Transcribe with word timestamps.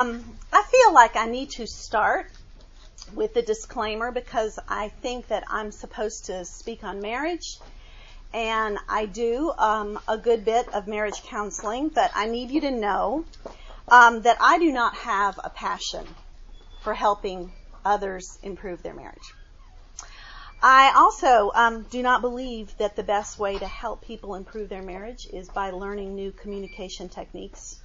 Um, 0.00 0.24
I 0.52 0.64
feel 0.64 0.92
like 0.92 1.14
I 1.14 1.26
need 1.26 1.50
to 1.50 1.68
start 1.68 2.26
with 3.14 3.32
the 3.32 3.42
disclaimer 3.42 4.10
because 4.10 4.58
I 4.68 4.88
think 4.88 5.28
that 5.28 5.44
I'm 5.48 5.70
supposed 5.70 6.24
to 6.24 6.44
speak 6.44 6.82
on 6.82 7.00
marriage, 7.00 7.60
and 8.32 8.76
I 8.88 9.06
do 9.06 9.52
um, 9.56 10.00
a 10.08 10.18
good 10.18 10.44
bit 10.44 10.66
of 10.74 10.88
marriage 10.88 11.22
counseling, 11.22 11.90
but 11.90 12.10
I 12.12 12.26
need 12.26 12.50
you 12.50 12.62
to 12.62 12.72
know 12.72 13.24
um, 13.86 14.22
that 14.22 14.36
I 14.40 14.58
do 14.58 14.72
not 14.72 14.96
have 14.96 15.38
a 15.44 15.48
passion 15.48 16.04
for 16.82 16.92
helping 16.92 17.52
others 17.84 18.36
improve 18.42 18.82
their 18.82 18.94
marriage. 18.94 19.32
I 20.60 20.92
also 20.96 21.52
um, 21.54 21.86
do 21.88 22.02
not 22.02 22.20
believe 22.20 22.76
that 22.78 22.96
the 22.96 23.04
best 23.04 23.38
way 23.38 23.58
to 23.58 23.66
help 23.68 24.04
people 24.04 24.34
improve 24.34 24.70
their 24.70 24.82
marriage 24.82 25.28
is 25.32 25.48
by 25.50 25.70
learning 25.70 26.16
new 26.16 26.32
communication 26.32 27.08
techniques 27.08 27.78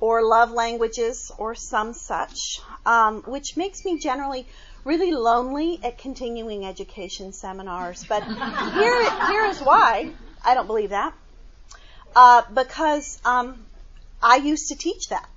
or 0.00 0.22
love 0.22 0.50
languages 0.50 1.30
or 1.38 1.54
some 1.54 1.92
such, 1.92 2.60
um, 2.84 3.22
which 3.22 3.56
makes 3.56 3.84
me 3.84 3.98
generally 3.98 4.46
really 4.84 5.12
lonely 5.12 5.80
at 5.82 5.98
continuing 5.98 6.66
education 6.66 7.32
seminars. 7.32 8.04
But 8.08 8.22
here, 8.24 9.26
here 9.28 9.44
is 9.46 9.60
why 9.60 10.10
I 10.44 10.54
don't 10.54 10.66
believe 10.66 10.90
that. 10.90 11.14
Uh, 12.14 12.42
because 12.52 13.18
um, 13.24 13.66
I 14.22 14.36
used 14.36 14.68
to 14.68 14.76
teach 14.76 15.08
that. 15.08 15.28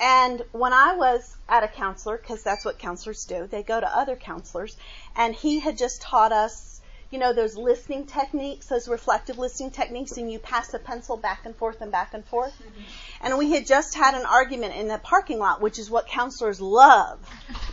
And 0.00 0.42
when 0.52 0.72
I 0.72 0.96
was 0.96 1.36
at 1.48 1.62
a 1.62 1.68
counselor, 1.68 2.16
because 2.16 2.42
that's 2.42 2.64
what 2.64 2.78
counselors 2.78 3.24
do, 3.26 3.46
they 3.46 3.62
go 3.62 3.78
to 3.78 3.96
other 3.96 4.16
counselors, 4.16 4.76
and 5.14 5.34
he 5.34 5.60
had 5.60 5.76
just 5.76 6.00
taught 6.00 6.32
us 6.32 6.79
you 7.10 7.18
know, 7.18 7.32
those 7.32 7.56
listening 7.56 8.06
techniques, 8.06 8.66
those 8.66 8.86
reflective 8.86 9.36
listening 9.36 9.72
techniques, 9.72 10.16
and 10.16 10.30
you 10.30 10.38
pass 10.38 10.72
a 10.74 10.78
pencil 10.78 11.16
back 11.16 11.44
and 11.44 11.56
forth 11.56 11.80
and 11.80 11.90
back 11.90 12.14
and 12.14 12.24
forth. 12.24 12.52
Mm-hmm. 12.52 13.26
And 13.26 13.38
we 13.38 13.50
had 13.50 13.66
just 13.66 13.96
had 13.96 14.14
an 14.14 14.24
argument 14.24 14.76
in 14.76 14.86
the 14.86 14.98
parking 14.98 15.40
lot, 15.40 15.60
which 15.60 15.80
is 15.80 15.90
what 15.90 16.06
counselors 16.06 16.60
love, 16.60 17.18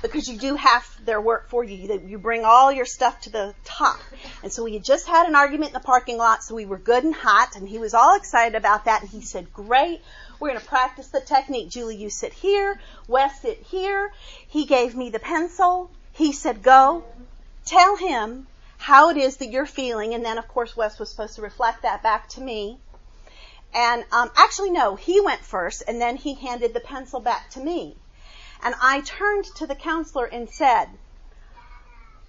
because 0.01 0.27
you 0.27 0.39
do 0.39 0.55
half 0.55 0.99
their 1.05 1.21
work 1.21 1.49
for 1.49 1.63
you. 1.63 2.01
You 2.07 2.17
bring 2.17 2.45
all 2.45 2.71
your 2.71 2.85
stuff 2.85 3.21
to 3.21 3.29
the 3.29 3.53
top. 3.63 3.99
And 4.41 4.51
so 4.51 4.63
we 4.63 4.73
had 4.73 4.83
just 4.83 5.07
had 5.07 5.27
an 5.27 5.35
argument 5.35 5.69
in 5.69 5.73
the 5.73 5.85
parking 5.85 6.17
lot, 6.17 6.43
so 6.43 6.55
we 6.55 6.65
were 6.65 6.79
good 6.79 7.03
and 7.03 7.13
hot, 7.13 7.55
and 7.55 7.69
he 7.69 7.77
was 7.77 7.93
all 7.93 8.17
excited 8.17 8.55
about 8.55 8.85
that, 8.85 9.01
and 9.01 9.09
he 9.09 9.21
said, 9.21 9.53
great, 9.53 10.01
we're 10.39 10.49
going 10.49 10.59
to 10.59 10.65
practice 10.65 11.07
the 11.09 11.19
technique. 11.19 11.69
Julie, 11.69 11.95
you 11.95 12.09
sit 12.09 12.33
here. 12.33 12.79
Wes, 13.07 13.41
sit 13.41 13.61
here. 13.69 14.11
He 14.47 14.65
gave 14.65 14.95
me 14.95 15.09
the 15.09 15.19
pencil. 15.19 15.91
He 16.13 16.33
said, 16.33 16.63
go. 16.63 17.03
Tell 17.65 17.95
him 17.95 18.47
how 18.77 19.09
it 19.09 19.17
is 19.17 19.37
that 19.37 19.49
you're 19.51 19.65
feeling, 19.65 20.13
and 20.13 20.23
then 20.23 20.37
of 20.37 20.47
course 20.47 20.77
Wes 20.77 20.99
was 20.99 21.09
supposed 21.09 21.35
to 21.35 21.41
reflect 21.41 21.81
that 21.81 22.03
back 22.03 22.29
to 22.29 22.41
me. 22.41 22.79
And 23.73 24.05
um, 24.11 24.31
actually, 24.35 24.71
no, 24.71 24.95
he 24.95 25.19
went 25.19 25.41
first, 25.41 25.83
and 25.87 25.99
then 25.99 26.15
he 26.15 26.35
handed 26.35 26.73
the 26.73 26.79
pencil 26.79 27.19
back 27.19 27.49
to 27.51 27.59
me. 27.59 27.95
And 28.63 28.73
I 28.81 29.01
turned 29.01 29.45
to 29.57 29.67
the 29.67 29.75
counselor 29.75 30.25
and 30.25 30.49
said, 30.49 30.87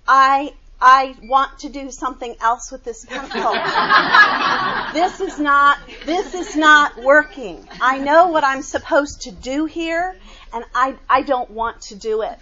I 0.06 0.54
I 0.80 1.16
want 1.24 1.60
to 1.60 1.68
do 1.68 1.90
something 1.90 2.36
else 2.40 2.70
with 2.70 2.84
this 2.84 3.04
pencil. 3.04 3.52
this 4.92 5.20
is 5.20 5.38
not 5.38 5.78
this 6.06 6.34
is 6.34 6.56
not 6.56 6.96
working. 7.02 7.68
I 7.80 7.98
know 7.98 8.28
what 8.28 8.44
I'm 8.44 8.62
supposed 8.62 9.22
to 9.22 9.32
do 9.32 9.64
here, 9.64 10.16
and 10.52 10.64
I 10.74 10.96
I 11.08 11.22
don't 11.22 11.50
want 11.50 11.82
to 11.82 11.96
do 11.96 12.22
it. 12.22 12.38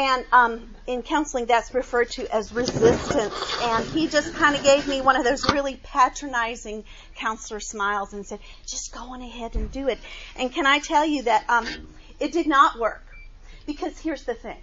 And 0.00 0.24
um, 0.32 0.74
in 0.86 1.02
counseling, 1.02 1.44
that's 1.44 1.74
referred 1.74 2.08
to 2.12 2.26
as 2.34 2.54
resistance. 2.54 3.34
And 3.62 3.84
he 3.84 4.08
just 4.08 4.32
kind 4.32 4.56
of 4.56 4.62
gave 4.62 4.88
me 4.88 5.02
one 5.02 5.14
of 5.14 5.24
those 5.24 5.44
really 5.52 5.76
patronizing 5.76 6.84
counselor 7.16 7.60
smiles 7.60 8.14
and 8.14 8.24
said, 8.24 8.38
"Just 8.66 8.94
go 8.94 9.00
on 9.12 9.20
ahead 9.20 9.56
and 9.56 9.70
do 9.70 9.88
it." 9.88 9.98
And 10.36 10.50
can 10.50 10.64
I 10.64 10.78
tell 10.78 11.04
you 11.04 11.24
that 11.24 11.44
um, 11.50 11.68
it 12.18 12.32
did 12.32 12.46
not 12.46 12.78
work? 12.78 13.02
Because 13.66 13.98
here's 13.98 14.24
the 14.24 14.32
thing: 14.32 14.56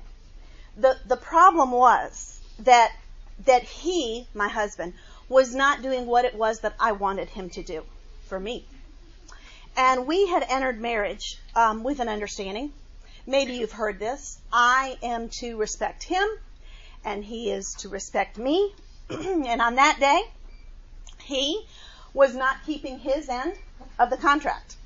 the 0.76 0.98
the 1.06 1.18
problem 1.18 1.70
was 1.72 2.40
that 2.62 2.92
that 3.46 3.62
he, 3.62 4.28
my 4.34 4.48
husband, 4.48 4.94
was 5.30 5.54
not 5.54 5.84
doing 5.84 6.08
what 6.08 6.26
it 6.26 6.34
was 6.34 6.62
that 6.62 6.74
I 6.80 6.94
wanted 6.94 7.30
him 7.30 7.52
to 7.52 7.62
do 7.62 7.84
for 8.26 8.40
me. 8.40 8.66
And 9.76 10.08
we 10.08 10.26
had 10.26 10.44
entered 10.50 10.82
marriage 10.82 11.38
um, 11.56 11.84
with 11.84 12.00
an 12.00 12.10
understanding 12.10 12.72
Maybe 13.30 13.56
you've 13.56 13.74
heard 13.74 14.00
this. 14.00 14.40
I 14.54 14.98
am 15.04 15.28
to 15.42 15.58
respect 15.58 16.02
him, 16.04 16.26
and 17.04 17.26
he 17.26 17.52
is 17.52 17.74
to 17.80 17.90
respect 17.90 18.38
me. 18.38 18.74
and 19.10 19.62
on 19.62 19.76
that 19.76 20.00
day, 20.00 20.22
he 21.24 21.62
was 22.14 22.34
not 22.34 22.66
keeping 22.66 23.00
his 23.00 23.28
end 23.28 23.54
of 24.00 24.10
the 24.10 24.16
contract. 24.16 24.78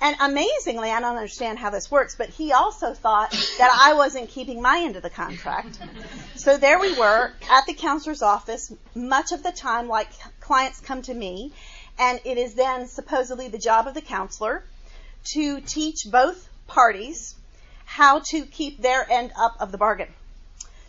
And 0.00 0.16
amazingly, 0.20 0.90
I 0.90 1.00
don't 1.00 1.16
understand 1.16 1.60
how 1.60 1.70
this 1.70 1.90
works, 1.90 2.16
but 2.16 2.28
he 2.28 2.52
also 2.52 2.92
thought 2.92 3.30
that 3.58 3.70
I 3.82 3.94
wasn't 3.94 4.30
keeping 4.30 4.60
my 4.60 4.80
end 4.80 4.96
of 4.96 5.02
the 5.02 5.10
contract. 5.10 5.78
So 6.34 6.56
there 6.56 6.80
we 6.80 6.96
were 6.98 7.32
at 7.50 7.66
the 7.66 7.74
counselor's 7.74 8.22
office, 8.22 8.72
much 8.96 9.30
of 9.30 9.44
the 9.44 9.52
time, 9.52 9.86
like 9.88 10.08
clients 10.40 10.80
come 10.80 11.02
to 11.02 11.14
me, 11.14 11.52
and 11.98 12.20
it 12.24 12.36
is 12.36 12.54
then 12.54 12.88
supposedly 12.88 13.48
the 13.48 13.58
job 13.58 13.86
of 13.86 13.94
the 13.94 14.00
counselor 14.00 14.64
to 15.32 15.60
teach 15.60 16.06
both 16.10 16.48
parties 16.68 17.34
how 17.84 18.20
to 18.20 18.46
keep 18.46 18.80
their 18.80 19.10
end 19.10 19.32
up 19.36 19.56
of 19.58 19.72
the 19.72 19.78
bargain. 19.78 20.08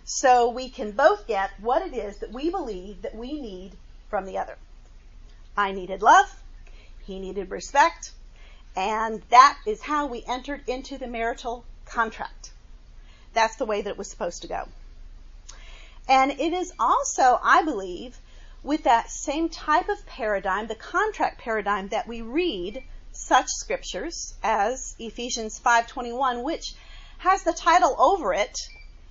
So 0.06 0.50
we 0.50 0.70
can 0.70 0.92
both 0.92 1.28
get 1.28 1.52
what 1.60 1.82
it 1.82 1.94
is 1.94 2.18
that 2.18 2.32
we 2.32 2.50
believe 2.50 3.02
that 3.02 3.16
we 3.16 3.40
need 3.40 3.72
from 4.10 4.26
the 4.26 4.38
other. 4.38 4.58
I 5.58 5.72
needed 5.72 6.02
love. 6.02 6.28
He 7.06 7.20
needed 7.20 7.50
respect. 7.50 8.12
And 8.76 9.22
that 9.30 9.58
is 9.66 9.82
how 9.82 10.06
we 10.08 10.24
entered 10.28 10.62
into 10.68 10.98
the 10.98 11.08
marital 11.08 11.64
contract. 11.86 12.52
That's 13.34 13.56
the 13.56 13.66
way 13.66 13.82
that 13.82 13.92
it 13.92 13.98
was 13.98 14.10
supposed 14.10 14.42
to 14.44 14.48
go. 14.48 14.68
And 16.08 16.32
it 16.32 16.54
is 16.54 16.74
also, 16.80 17.40
I 17.44 17.64
believe, 17.64 18.18
with 18.64 18.84
that 18.84 19.10
same 19.10 19.50
type 19.50 19.90
of 19.90 20.06
paradigm, 20.06 20.68
the 20.68 20.76
contract 20.76 21.40
paradigm 21.40 21.90
that 21.90 22.08
we 22.08 22.22
read 22.22 22.84
such 23.20 23.50
scriptures 23.50 24.34
as 24.42 24.96
Ephesians 24.98 25.60
5:21 25.60 26.42
which 26.42 26.74
has 27.18 27.44
the 27.44 27.52
title 27.52 27.96
over 28.00 28.34
it 28.34 28.58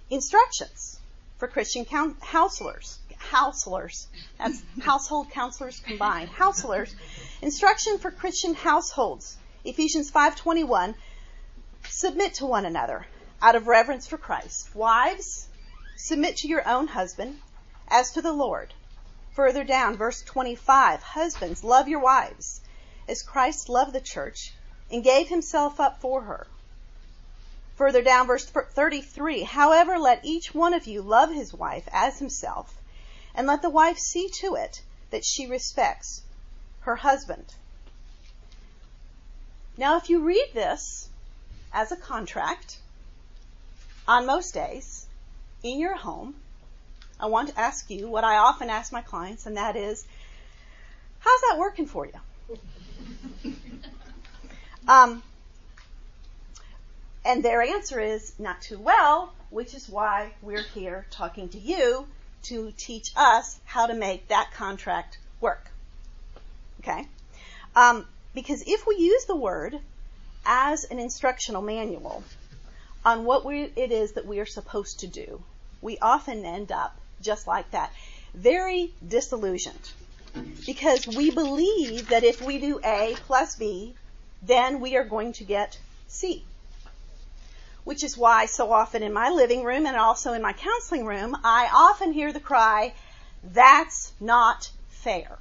instructions 0.08 0.98
for 1.36 1.46
Christian 1.46 1.84
counselors. 1.84 2.98
Counselors. 3.30 4.08
That's 4.38 4.62
household 4.80 5.30
counselors 5.30 5.80
combined. 5.80 6.32
Counselors. 6.34 6.94
Instruction 7.42 7.98
for 7.98 8.10
Christian 8.10 8.54
households. 8.54 9.36
Ephesians 9.62 10.10
5:21 10.10 10.94
submit 11.88 12.34
to 12.34 12.46
one 12.46 12.64
another 12.64 13.06
out 13.42 13.56
of 13.56 13.68
reverence 13.68 14.06
for 14.06 14.16
Christ. 14.16 14.74
Wives 14.74 15.48
submit 15.96 16.38
to 16.38 16.48
your 16.48 16.66
own 16.66 16.88
husband 16.88 17.40
as 17.88 18.10
to 18.12 18.22
the 18.22 18.32
Lord. 18.32 18.72
Further 19.34 19.64
down 19.64 19.96
verse 19.96 20.22
25 20.22 21.02
husbands 21.02 21.62
love 21.62 21.88
your 21.88 22.00
wives 22.00 22.62
as 23.08 23.22
Christ 23.22 23.68
loved 23.68 23.92
the 23.92 24.00
church 24.00 24.52
and 24.90 25.02
gave 25.02 25.28
himself 25.28 25.80
up 25.80 26.00
for 26.00 26.22
her. 26.22 26.46
Further 27.76 28.02
down, 28.02 28.26
verse 28.26 28.44
33 28.44 29.42
However, 29.44 29.98
let 29.98 30.24
each 30.24 30.54
one 30.54 30.74
of 30.74 30.86
you 30.86 31.00
love 31.00 31.30
his 31.30 31.54
wife 31.54 31.88
as 31.92 32.18
himself, 32.18 32.74
and 33.34 33.46
let 33.46 33.62
the 33.62 33.70
wife 33.70 33.98
see 33.98 34.28
to 34.40 34.54
it 34.54 34.82
that 35.10 35.24
she 35.24 35.46
respects 35.46 36.22
her 36.80 36.96
husband. 36.96 37.54
Now, 39.76 39.96
if 39.96 40.10
you 40.10 40.20
read 40.24 40.50
this 40.54 41.08
as 41.72 41.92
a 41.92 41.96
contract 41.96 42.78
on 44.08 44.26
most 44.26 44.54
days 44.54 45.06
in 45.62 45.78
your 45.78 45.94
home, 45.94 46.34
I 47.20 47.26
want 47.26 47.50
to 47.50 47.60
ask 47.60 47.88
you 47.90 48.08
what 48.08 48.24
I 48.24 48.38
often 48.38 48.70
ask 48.70 48.92
my 48.92 49.02
clients, 49.02 49.46
and 49.46 49.56
that 49.56 49.76
is, 49.76 50.04
how's 51.20 51.40
that 51.42 51.58
working 51.58 51.86
for 51.86 52.06
you? 52.06 52.20
um, 54.88 55.22
and 57.24 57.44
their 57.44 57.62
answer 57.62 58.00
is 58.00 58.32
not 58.38 58.62
too 58.62 58.78
well, 58.78 59.32
which 59.50 59.74
is 59.74 59.88
why 59.88 60.32
we're 60.42 60.62
here 60.62 61.06
talking 61.10 61.48
to 61.50 61.58
you 61.58 62.06
to 62.44 62.72
teach 62.76 63.10
us 63.16 63.58
how 63.64 63.86
to 63.86 63.94
make 63.94 64.28
that 64.28 64.50
contract 64.54 65.18
work. 65.40 65.70
Okay? 66.80 67.06
Um, 67.74 68.06
because 68.34 68.62
if 68.66 68.86
we 68.86 68.96
use 68.96 69.24
the 69.26 69.36
word 69.36 69.78
as 70.46 70.84
an 70.84 70.98
instructional 70.98 71.62
manual 71.62 72.22
on 73.04 73.24
what 73.24 73.44
we, 73.44 73.64
it 73.76 73.92
is 73.92 74.12
that 74.12 74.26
we 74.26 74.38
are 74.38 74.46
supposed 74.46 75.00
to 75.00 75.06
do, 75.06 75.42
we 75.82 75.98
often 75.98 76.44
end 76.44 76.72
up 76.72 76.98
just 77.20 77.46
like 77.46 77.70
that, 77.72 77.92
very 78.34 78.92
disillusioned 79.06 79.90
because 80.66 81.06
we 81.06 81.30
believe 81.30 82.08
that 82.08 82.24
if 82.24 82.42
we 82.42 82.58
do 82.58 82.80
A 82.84 83.16
plus 83.26 83.56
B, 83.56 83.94
then 84.42 84.80
we 84.80 84.96
are 84.96 85.04
going 85.04 85.32
to 85.34 85.44
get 85.44 85.78
C. 86.06 86.44
Which 87.84 88.04
is 88.04 88.16
why 88.18 88.46
so 88.46 88.70
often 88.72 89.02
in 89.02 89.12
my 89.12 89.30
living 89.30 89.64
room 89.64 89.86
and 89.86 89.96
also 89.96 90.32
in 90.34 90.42
my 90.42 90.52
counseling 90.52 91.06
room, 91.06 91.36
I 91.42 91.70
often 91.72 92.12
hear 92.12 92.32
the 92.32 92.40
cry, 92.40 92.92
that's 93.42 94.12
not 94.20 94.70
fair. 94.88 95.38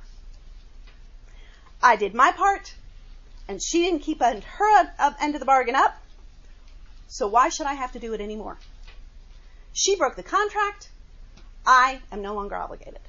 I 1.84 1.96
did 1.96 2.14
my 2.14 2.32
part. 2.32 2.74
and 3.48 3.62
she 3.62 3.84
didn't 3.84 4.02
keep 4.02 4.22
her 4.22 4.92
end 5.22 5.36
of 5.36 5.40
the 5.40 5.46
bargain 5.46 5.76
up. 5.76 5.96
So 7.08 7.28
why 7.28 7.50
should 7.50 7.66
I 7.66 7.74
have 7.76 7.94
to 7.94 8.00
do 8.00 8.14
it 8.14 8.22
anymore? 8.22 8.58
She 9.74 9.96
broke 9.96 10.16
the 10.16 10.24
contract. 10.24 10.90
I 11.66 12.02
am 12.12 12.22
no 12.22 12.34
longer 12.34 12.56
obligated. 12.56 13.00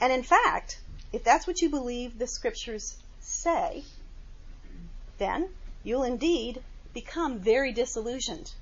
And 0.00 0.12
in 0.12 0.22
fact, 0.22 0.80
if 1.12 1.24
that's 1.24 1.46
what 1.46 1.60
you 1.60 1.70
believe 1.70 2.18
the 2.18 2.26
scriptures 2.26 2.96
say, 3.20 3.84
then 5.18 5.48
you'll 5.82 6.04
indeed 6.04 6.62
become 6.94 7.38
very 7.38 7.72
disillusioned. 7.72 8.52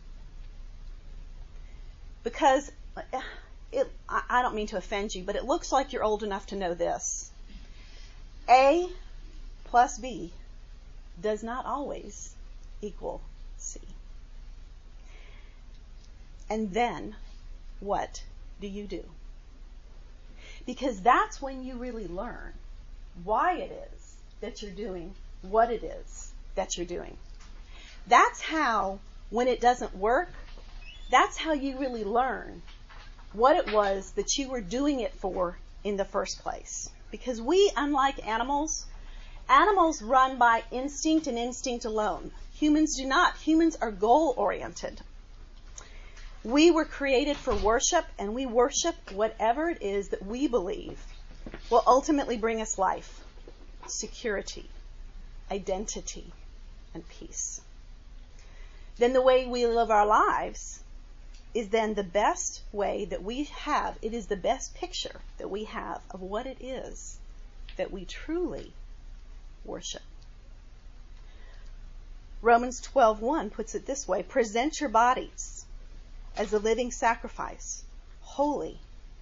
Because 2.23 2.71
uh, 2.97 3.21
it, 3.73 3.91
I 4.09 4.43
don't 4.43 4.55
mean 4.55 4.69
to 4.69 4.77
offend 4.77 5.15
you, 5.15 5.23
but 5.23 5.37
it 5.37 5.45
looks 5.45 5.71
like 5.71 5.93
you're 5.93 6.05
old 6.05 6.23
enough 6.23 6.47
to 6.47 6.57
know 6.57 6.75
this. 6.75 7.31
A 8.49 8.89
plus 9.65 9.99
B 9.99 10.33
does 11.21 11.43
not 11.43 11.67
always 11.67 12.35
equal 12.81 13.21
C. 13.59 13.81
And 16.49 16.73
then 16.73 17.17
what 17.81 18.23
do 18.61 18.69
you 18.69 18.85
do? 18.85 19.05
Because 20.67 21.01
that's 21.01 21.41
when 21.41 21.65
you 21.65 21.77
really 21.77 22.09
learn 22.09 22.53
why 23.25 23.55
it 23.55 23.91
is 23.95 24.17
that 24.41 24.61
you're 24.63 24.73
doing 24.73 25.15
what 25.43 25.71
it 25.71 25.85
is 25.85 26.33
that 26.57 26.77
you're 26.77 26.87
doing. 26.87 27.17
That's 28.07 28.41
how, 28.41 28.99
when 29.31 29.49
it 29.49 29.61
doesn't 29.61 29.97
work, 29.97 30.33
that's 31.11 31.37
how 31.37 31.53
you 31.53 31.79
really 31.79 32.05
learn 32.05 32.63
what 33.33 33.57
it 33.57 33.73
was 33.73 34.11
that 34.13 34.37
you 34.37 34.49
were 34.49 34.61
doing 34.61 35.01
it 35.01 35.13
for 35.15 35.57
in 35.85 35.97
the 35.97 36.05
first 36.05 36.41
place. 36.41 36.91
Because 37.11 37.41
we, 37.41 37.71
unlike 37.77 38.27
animals, 38.27 38.87
animals 39.49 40.03
run 40.03 40.37
by 40.37 40.65
instinct 40.73 41.27
and 41.27 41.39
instinct 41.39 41.85
alone. 41.85 42.33
Humans 42.55 42.97
do 42.97 43.07
not. 43.07 43.37
Humans 43.37 43.77
are 43.81 43.91
goal 43.91 44.35
oriented. 44.37 45.01
We 46.47 46.71
were 46.71 46.85
created 46.85 47.37
for 47.37 47.57
worship, 47.57 48.07
and 48.21 48.33
we 48.33 48.47
worship 48.47 48.95
whatever 49.11 49.69
it 49.69 49.83
is 49.83 50.11
that 50.11 50.25
we 50.25 50.47
believe 50.47 51.05
will 51.71 51.83
ultimately 51.85 52.37
bring 52.37 52.61
us 52.61 52.79
life, 52.79 53.21
security, 53.89 54.71
identity, 55.51 56.33
and 56.95 57.03
peace. 57.09 57.61
Then 58.97 59.13
the 59.13 59.23
way 59.23 59.49
we 59.49 59.67
live 59.67 59.91
our 59.91 60.07
lives 60.07 60.79
is 61.53 61.71
then 61.71 61.95
the 61.95 62.05
best 62.05 62.63
way 62.71 63.07
that 63.07 63.25
we 63.25 63.45
have, 63.65 63.99
it 64.01 64.15
is 64.15 64.29
the 64.29 64.37
best 64.37 64.73
picture 64.77 65.21
that 65.39 65.51
we 65.51 65.65
have 65.65 66.01
of 66.13 66.23
what 66.23 66.47
it 66.47 66.59
is 66.61 67.19
that 67.77 67.91
we 67.91 68.05
truly 68.05 68.73
worship. 69.65 70.03
Romans 72.41 72.81
12:1 72.83 73.51
puts 73.51 73.75
it 73.75 73.85
this 73.85 74.07
way, 74.07 74.23
present 74.23 74.79
your 74.79 74.91
bodies 74.91 75.66
as 76.37 76.53
a 76.53 76.59
living 76.59 76.91
sacrifice, 76.91 77.83
holy 78.21 78.79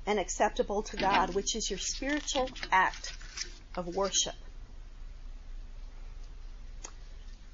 and 0.06 0.18
acceptable 0.18 0.82
to 0.82 0.96
God, 0.96 1.34
which 1.34 1.54
is 1.56 1.70
your 1.70 1.78
spiritual 1.78 2.50
act 2.70 3.12
of 3.76 3.94
worship. 3.94 4.34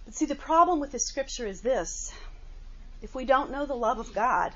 But 0.04 0.14
see, 0.14 0.26
the 0.26 0.34
problem 0.34 0.80
with 0.80 0.90
this 0.90 1.06
scripture 1.06 1.46
is 1.46 1.60
this. 1.60 2.12
If 3.02 3.14
we 3.14 3.24
don't 3.24 3.52
know 3.52 3.66
the 3.66 3.74
love 3.74 3.98
of 3.98 4.12
God, 4.12 4.52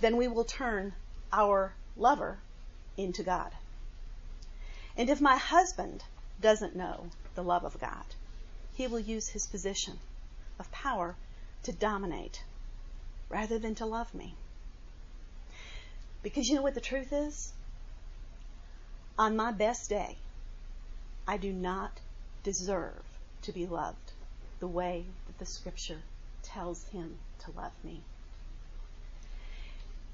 then 0.00 0.16
we 0.16 0.28
will 0.28 0.44
turn 0.44 0.92
our 1.32 1.74
lover 1.96 2.38
into 2.96 3.22
God. 3.22 3.52
And 4.96 5.08
if 5.08 5.20
my 5.20 5.36
husband 5.36 6.04
doesn't 6.40 6.76
know 6.76 7.06
the 7.34 7.42
love 7.42 7.64
of 7.64 7.80
God, 7.80 8.04
he 8.74 8.86
will 8.86 9.00
use 9.00 9.28
his 9.28 9.46
position 9.46 9.98
of 10.58 10.70
power 10.70 11.16
to 11.64 11.72
dominate 11.72 12.42
rather 13.32 13.58
than 13.58 13.74
to 13.74 13.86
love 13.86 14.14
me. 14.14 14.34
Because 16.22 16.48
you 16.48 16.54
know 16.54 16.62
what 16.62 16.74
the 16.74 16.80
truth 16.80 17.12
is? 17.12 17.52
On 19.18 19.34
my 19.34 19.50
best 19.50 19.88
day, 19.88 20.16
I 21.26 21.38
do 21.38 21.50
not 21.52 21.98
deserve 22.42 23.02
to 23.42 23.52
be 23.52 23.66
loved 23.66 24.12
the 24.60 24.68
way 24.68 25.06
that 25.26 25.38
the 25.38 25.46
scripture 25.46 26.02
tells 26.42 26.84
him 26.88 27.16
to 27.44 27.50
love 27.56 27.72
me. 27.82 28.02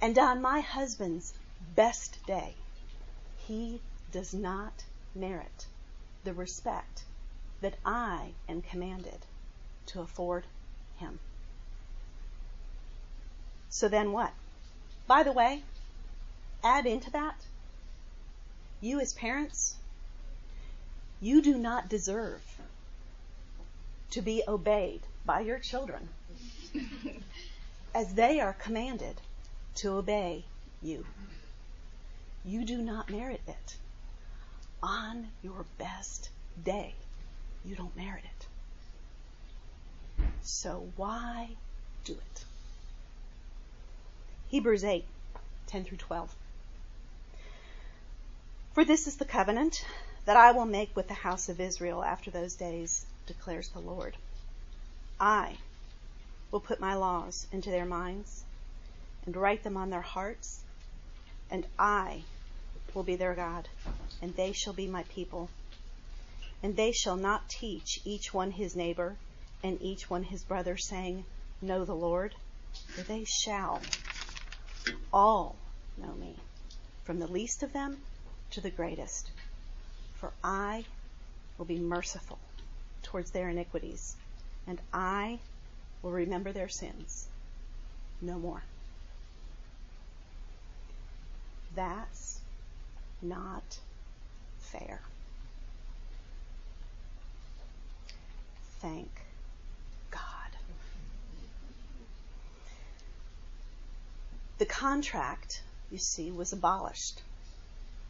And 0.01 0.17
on 0.17 0.41
my 0.41 0.61
husband's 0.61 1.35
best 1.75 2.25
day, 2.25 2.55
he 3.37 3.81
does 4.13 4.33
not 4.33 4.85
merit 5.15 5.67
the 6.23 6.33
respect 6.33 7.03
that 7.63 7.75
I 7.85 8.31
am 8.49 8.63
commanded 8.63 9.27
to 9.87 10.01
afford 10.01 10.45
him. 10.99 11.19
So 13.71 13.89
then 13.89 14.13
what? 14.13 14.33
By 15.07 15.23
the 15.23 15.33
way, 15.33 15.63
add 16.63 16.87
into 16.87 17.11
that, 17.13 17.37
you 18.81 19.01
as 19.01 19.13
parents, 19.13 19.77
you 21.21 21.43
do 21.43 21.59
not 21.59 21.89
deserve 21.89 22.43
to 24.11 24.23
be 24.23 24.43
obeyed 24.47 25.01
by 25.25 25.41
your 25.41 25.59
children 25.59 26.09
as 27.95 28.15
they 28.15 28.41
are 28.41 28.53
commanded 28.53 29.21
to 29.77 29.91
obey 29.93 30.45
you. 30.83 31.05
You 32.45 32.65
do 32.65 32.79
not 32.79 33.11
merit 33.11 33.41
it. 33.47 33.77
On 34.83 35.29
your 35.43 35.67
best 35.77 36.31
day, 36.65 36.95
you 37.65 37.75
don't 37.75 37.97
merit 37.97 38.25
it. 38.25 38.47
So 40.43 40.89
why 40.97 41.51
do 42.05 42.13
it? 42.13 42.45
Hebrews 44.51 44.83
8, 44.83 45.05
10 45.67 45.85
through 45.85 45.99
12. 45.99 46.35
For 48.73 48.83
this 48.83 49.07
is 49.07 49.17
the 49.17 49.27
covenant 49.27 49.85
that 50.25 50.39
I 50.39 50.53
will 50.53 50.65
make 50.65 50.97
with 50.97 51.07
the 51.07 51.13
house 51.13 51.51
of 51.51 51.61
Israel 51.61 52.03
after 52.03 52.31
those 52.31 52.55
days, 52.55 53.05
declares 53.27 53.69
the 53.69 53.81
Lord. 53.81 54.17
I 55.21 55.59
will 56.51 56.61
put 56.61 56.81
my 56.81 56.95
laws 56.95 57.47
into 57.53 57.69
their 57.69 57.85
minds 57.85 58.43
and 59.27 59.37
write 59.37 59.65
them 59.65 59.77
on 59.77 59.91
their 59.91 60.01
hearts, 60.01 60.61
and 61.51 61.67
I 61.79 62.23
will 62.95 63.03
be 63.03 63.17
their 63.17 63.35
God, 63.35 63.69
and 64.23 64.35
they 64.35 64.53
shall 64.53 64.73
be 64.73 64.87
my 64.87 65.03
people. 65.11 65.51
And 66.63 66.75
they 66.75 66.93
shall 66.93 67.17
not 67.17 67.51
teach 67.51 68.01
each 68.07 68.33
one 68.33 68.53
his 68.53 68.75
neighbor 68.75 69.15
and 69.63 69.79
each 69.83 70.09
one 70.09 70.23
his 70.23 70.43
brother, 70.43 70.79
saying, 70.79 71.27
Know 71.61 71.85
the 71.85 71.95
Lord, 71.95 72.35
for 72.95 73.03
they 73.03 73.25
shall 73.25 73.83
all 75.13 75.57
know 75.97 76.15
me, 76.15 76.37
from 77.05 77.19
the 77.19 77.27
least 77.27 77.63
of 77.63 77.73
them 77.73 77.99
to 78.51 78.61
the 78.61 78.71
greatest. 78.71 79.31
For 80.15 80.33
I 80.43 80.85
will 81.57 81.65
be 81.65 81.79
merciful 81.79 82.39
towards 83.03 83.31
their 83.31 83.49
iniquities, 83.49 84.17
and 84.67 84.81
I 84.93 85.39
will 86.03 86.13
remember 86.13 86.53
their 86.53 86.69
sins 86.69 87.27
no 88.21 88.39
more. 88.39 88.63
That's 91.75 92.41
not 93.23 93.79
fair. 94.59 95.01
Thank 98.81 99.09
God. 100.11 100.21
The 104.59 104.67
contract, 104.67 105.63
you 105.89 105.99
see, 105.99 106.33
was 106.33 106.53
abolished 106.53 107.23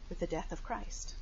with 0.09 0.17
the 0.17 0.25
death 0.25 0.51
of 0.51 0.63
Christ. 0.63 1.13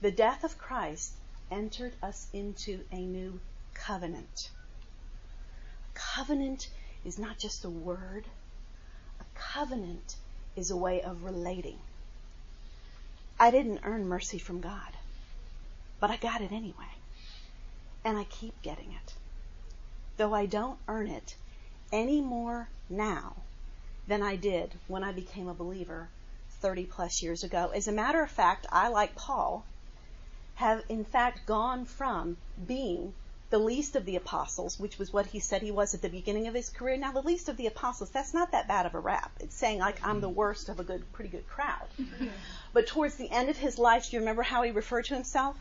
The 0.00 0.10
death 0.10 0.42
of 0.42 0.58
Christ 0.58 1.12
entered 1.52 1.94
us 2.02 2.26
into 2.32 2.84
a 2.90 2.96
new 2.96 3.38
covenant. 3.74 4.50
A 5.94 5.98
covenant 5.98 6.68
is 7.04 7.16
not 7.16 7.38
just 7.38 7.64
a 7.64 7.70
word, 7.70 8.26
a 9.20 9.24
covenant 9.38 10.16
is 10.56 10.72
a 10.72 10.76
way 10.76 11.00
of 11.00 11.22
relating. 11.22 11.78
I 13.38 13.52
didn't 13.52 13.80
earn 13.84 14.08
mercy 14.08 14.38
from 14.38 14.60
God, 14.60 14.96
but 16.00 16.10
I 16.10 16.16
got 16.16 16.40
it 16.40 16.50
anyway. 16.50 16.90
And 18.04 18.18
I 18.18 18.24
keep 18.24 18.60
getting 18.62 18.92
it. 18.92 19.14
Though 20.16 20.34
I 20.34 20.46
don't 20.46 20.80
earn 20.88 21.06
it 21.06 21.36
any 21.92 22.20
more 22.20 22.68
now 22.90 23.36
than 24.06 24.22
I 24.22 24.36
did 24.36 24.72
when 24.86 25.02
I 25.02 25.12
became 25.12 25.48
a 25.48 25.54
believer 25.54 26.08
30 26.60 26.84
plus 26.84 27.22
years 27.22 27.44
ago. 27.44 27.70
As 27.74 27.88
a 27.88 27.92
matter 27.92 28.22
of 28.22 28.30
fact, 28.30 28.66
I, 28.70 28.88
like 28.88 29.14
Paul, 29.14 29.64
have 30.56 30.84
in 30.88 31.04
fact 31.04 31.46
gone 31.46 31.84
from 31.84 32.36
being 32.66 33.12
the 33.50 33.58
least 33.58 33.94
of 33.94 34.04
the 34.04 34.16
apostles, 34.16 34.78
which 34.78 34.98
was 34.98 35.12
what 35.12 35.26
he 35.26 35.38
said 35.38 35.62
he 35.62 35.70
was 35.70 35.94
at 35.94 36.02
the 36.02 36.08
beginning 36.08 36.48
of 36.48 36.54
his 36.54 36.68
career. 36.68 36.96
Now, 36.96 37.12
the 37.12 37.22
least 37.22 37.48
of 37.48 37.56
the 37.56 37.66
apostles, 37.66 38.10
that's 38.10 38.34
not 38.34 38.50
that 38.52 38.66
bad 38.66 38.86
of 38.86 38.94
a 38.94 38.98
rap. 38.98 39.30
It's 39.38 39.54
saying 39.54 39.78
like 39.78 40.04
I'm 40.04 40.20
the 40.20 40.28
worst 40.28 40.68
of 40.68 40.80
a 40.80 40.84
good, 40.84 41.12
pretty 41.12 41.30
good 41.30 41.46
crowd. 41.48 41.86
but 42.72 42.86
towards 42.86 43.16
the 43.16 43.30
end 43.30 43.48
of 43.48 43.56
his 43.56 43.78
life, 43.78 44.10
do 44.10 44.16
you 44.16 44.20
remember 44.20 44.42
how 44.42 44.62
he 44.62 44.70
referred 44.72 45.04
to 45.06 45.14
himself? 45.14 45.56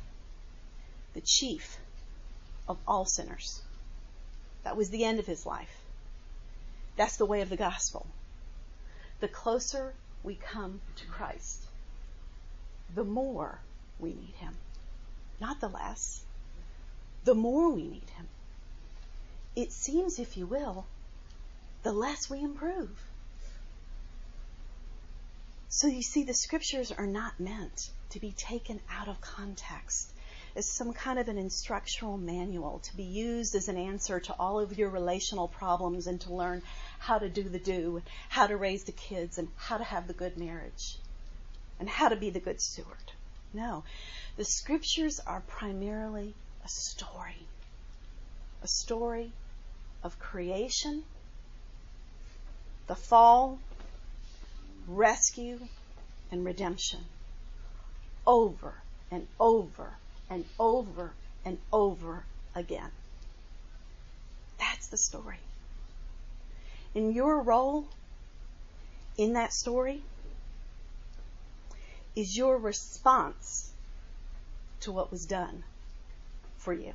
The 1.14 1.22
chief 1.22 1.78
of 2.68 2.78
all 2.88 3.06
sinners. 3.06 3.62
That 4.64 4.78
was 4.78 4.90
the 4.90 5.06
end 5.06 5.20
of 5.20 5.28
his 5.28 5.46
life. 5.46 5.82
That's 6.98 7.18
the 7.18 7.26
way 7.26 7.42
of 7.42 7.50
the 7.50 7.58
gospel. 7.58 8.08
The 9.20 9.28
closer 9.28 9.94
we 10.24 10.36
come 10.36 10.82
to 10.98 11.06
Christ, 11.08 11.64
the 12.94 13.04
more 13.04 13.60
we 14.00 14.10
need 14.10 14.36
him. 14.36 14.56
Not 15.40 15.60
the 15.60 15.70
less 15.70 16.26
the 17.26 17.36
more 17.36 17.72
we 17.72 17.88
need 17.88 18.10
Him. 18.12 18.28
It 19.56 19.72
seems, 19.72 20.20
if 20.20 20.38
you 20.38 20.46
will, 20.46 20.86
the 21.84 21.92
less 21.92 22.30
we 22.30 22.42
improve. 22.42 22.92
So 25.70 25.88
you 25.88 26.04
see, 26.04 26.24
the 26.24 26.34
scriptures 26.34 26.92
are 26.92 27.08
not 27.08 27.40
meant 27.40 27.90
to 28.12 28.20
be 28.20 28.32
taken 28.32 28.80
out 28.90 29.08
of 29.08 29.20
context 29.20 30.12
as 30.56 30.66
some 30.66 30.94
kind 30.94 31.20
of 31.20 31.28
an 31.28 31.38
instructional 31.38 32.18
manual 32.18 32.80
to 32.80 32.96
be 32.96 33.04
used 33.04 33.56
as 33.56 33.68
an 33.68 33.76
answer 33.76 34.20
to 34.22 34.34
all 34.40 34.60
of 34.60 34.78
your 34.78 34.90
relational 34.90 35.50
problems 35.50 36.08
and 36.08 36.22
to 36.22 36.34
learn 36.34 36.62
how 37.06 37.20
to 37.20 37.30
do 37.30 37.44
the 37.44 37.60
do, 37.60 38.02
how 38.30 38.48
to 38.48 38.58
raise 38.58 38.84
the 38.86 38.92
kids, 38.92 39.38
and 39.38 39.48
how 39.58 39.78
to 39.78 39.84
have 39.84 40.08
the 40.08 40.14
good 40.14 40.38
marriage, 40.38 40.98
and 41.80 41.88
how 41.88 42.10
to 42.10 42.16
be 42.16 42.32
the 42.32 42.40
good 42.40 42.60
steward. 42.60 43.12
No. 43.54 43.84
The 44.38 44.44
scriptures 44.44 45.20
are 45.20 45.42
primarily 45.42 46.34
a 46.64 46.68
story. 46.68 47.46
A 48.64 48.68
story 48.68 49.32
of 50.04 50.18
creation, 50.18 51.04
the 52.88 52.96
fall, 52.96 53.60
rescue, 54.88 55.60
and 56.32 56.44
redemption. 56.44 57.02
Over 58.26 58.74
and 59.12 59.28
over 59.40 59.94
and 60.28 60.44
over 60.60 61.14
and 61.46 61.60
over 61.72 62.26
again. 62.56 62.92
That's 64.58 64.88
the 64.88 64.98
story. 64.98 65.38
And 66.96 67.14
your 67.14 67.42
role 67.42 67.86
in 69.18 69.34
that 69.34 69.52
story 69.52 70.02
is 72.16 72.38
your 72.38 72.58
response 72.58 73.74
to 74.80 74.94
what 74.94 75.12
was 75.12 75.26
done 75.26 75.66
for 76.58 76.74
you. 76.74 76.94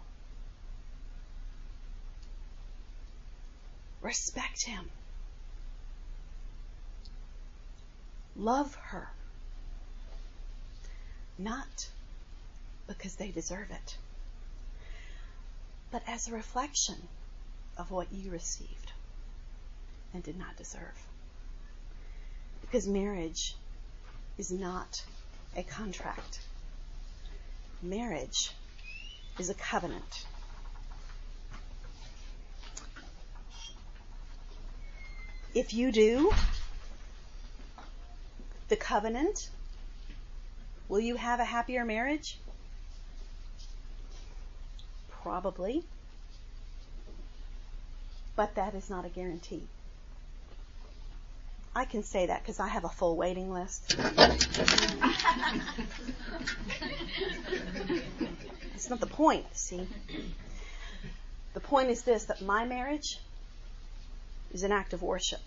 Respect 4.00 4.62
him. 4.62 4.90
Love 8.34 8.74
her. 8.76 9.10
Not 11.36 11.90
because 12.86 13.16
they 13.16 13.30
deserve 13.30 13.70
it, 13.70 13.98
but 15.90 16.02
as 16.06 16.26
a 16.26 16.32
reflection 16.32 16.96
of 17.76 17.90
what 17.90 18.10
you 18.10 18.30
received 18.30 18.92
and 20.12 20.22
did 20.22 20.38
not 20.38 20.56
deserve. 20.56 21.06
Because 22.60 22.86
marriage 22.86 23.56
is 24.38 24.50
not 24.50 25.02
a 25.56 25.62
contract. 25.62 26.40
Marriage 27.82 28.52
is 29.38 29.50
a 29.50 29.54
covenant. 29.54 30.26
If 35.54 35.74
you 35.74 35.90
do 35.90 36.32
the 38.68 38.76
covenant, 38.76 39.50
will 40.88 41.00
you 41.00 41.16
have 41.16 41.40
a 41.40 41.44
happier 41.44 41.84
marriage? 41.84 42.38
Probably. 45.08 45.84
But 48.36 48.54
that 48.54 48.74
is 48.74 48.88
not 48.88 49.04
a 49.04 49.08
guarantee. 49.08 49.66
I 51.74 51.84
can 51.84 52.02
say 52.02 52.26
that 52.26 52.42
because 52.42 52.58
I 52.58 52.68
have 52.68 52.84
a 52.84 52.88
full 52.88 53.16
waiting 53.16 53.52
list. 53.52 53.96
That's 58.72 58.90
not 58.90 59.00
the 59.00 59.06
point, 59.06 59.46
see? 59.56 59.86
The 61.54 61.60
point 61.60 61.90
is 61.90 62.02
this 62.02 62.24
that 62.24 62.42
my 62.42 62.64
marriage 62.64 63.18
is 64.52 64.64
an 64.64 64.72
act 64.72 64.92
of 64.92 65.02
worship 65.02 65.40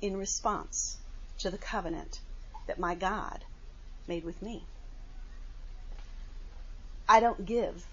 in 0.00 0.16
response 0.16 0.96
to 1.38 1.50
the 1.50 1.58
covenant 1.58 2.20
that 2.66 2.78
my 2.78 2.94
God 2.94 3.44
made 4.08 4.24
with 4.24 4.40
me. 4.40 4.64
I 7.08 7.20
don't 7.20 7.44
give 7.44 7.84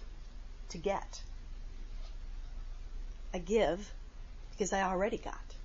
to 0.70 0.78
get. 0.78 1.22
I 3.34 3.40
give 3.40 3.94
because 4.52 4.72
I 4.72 4.84
already 4.84 5.18
got. 5.18 5.56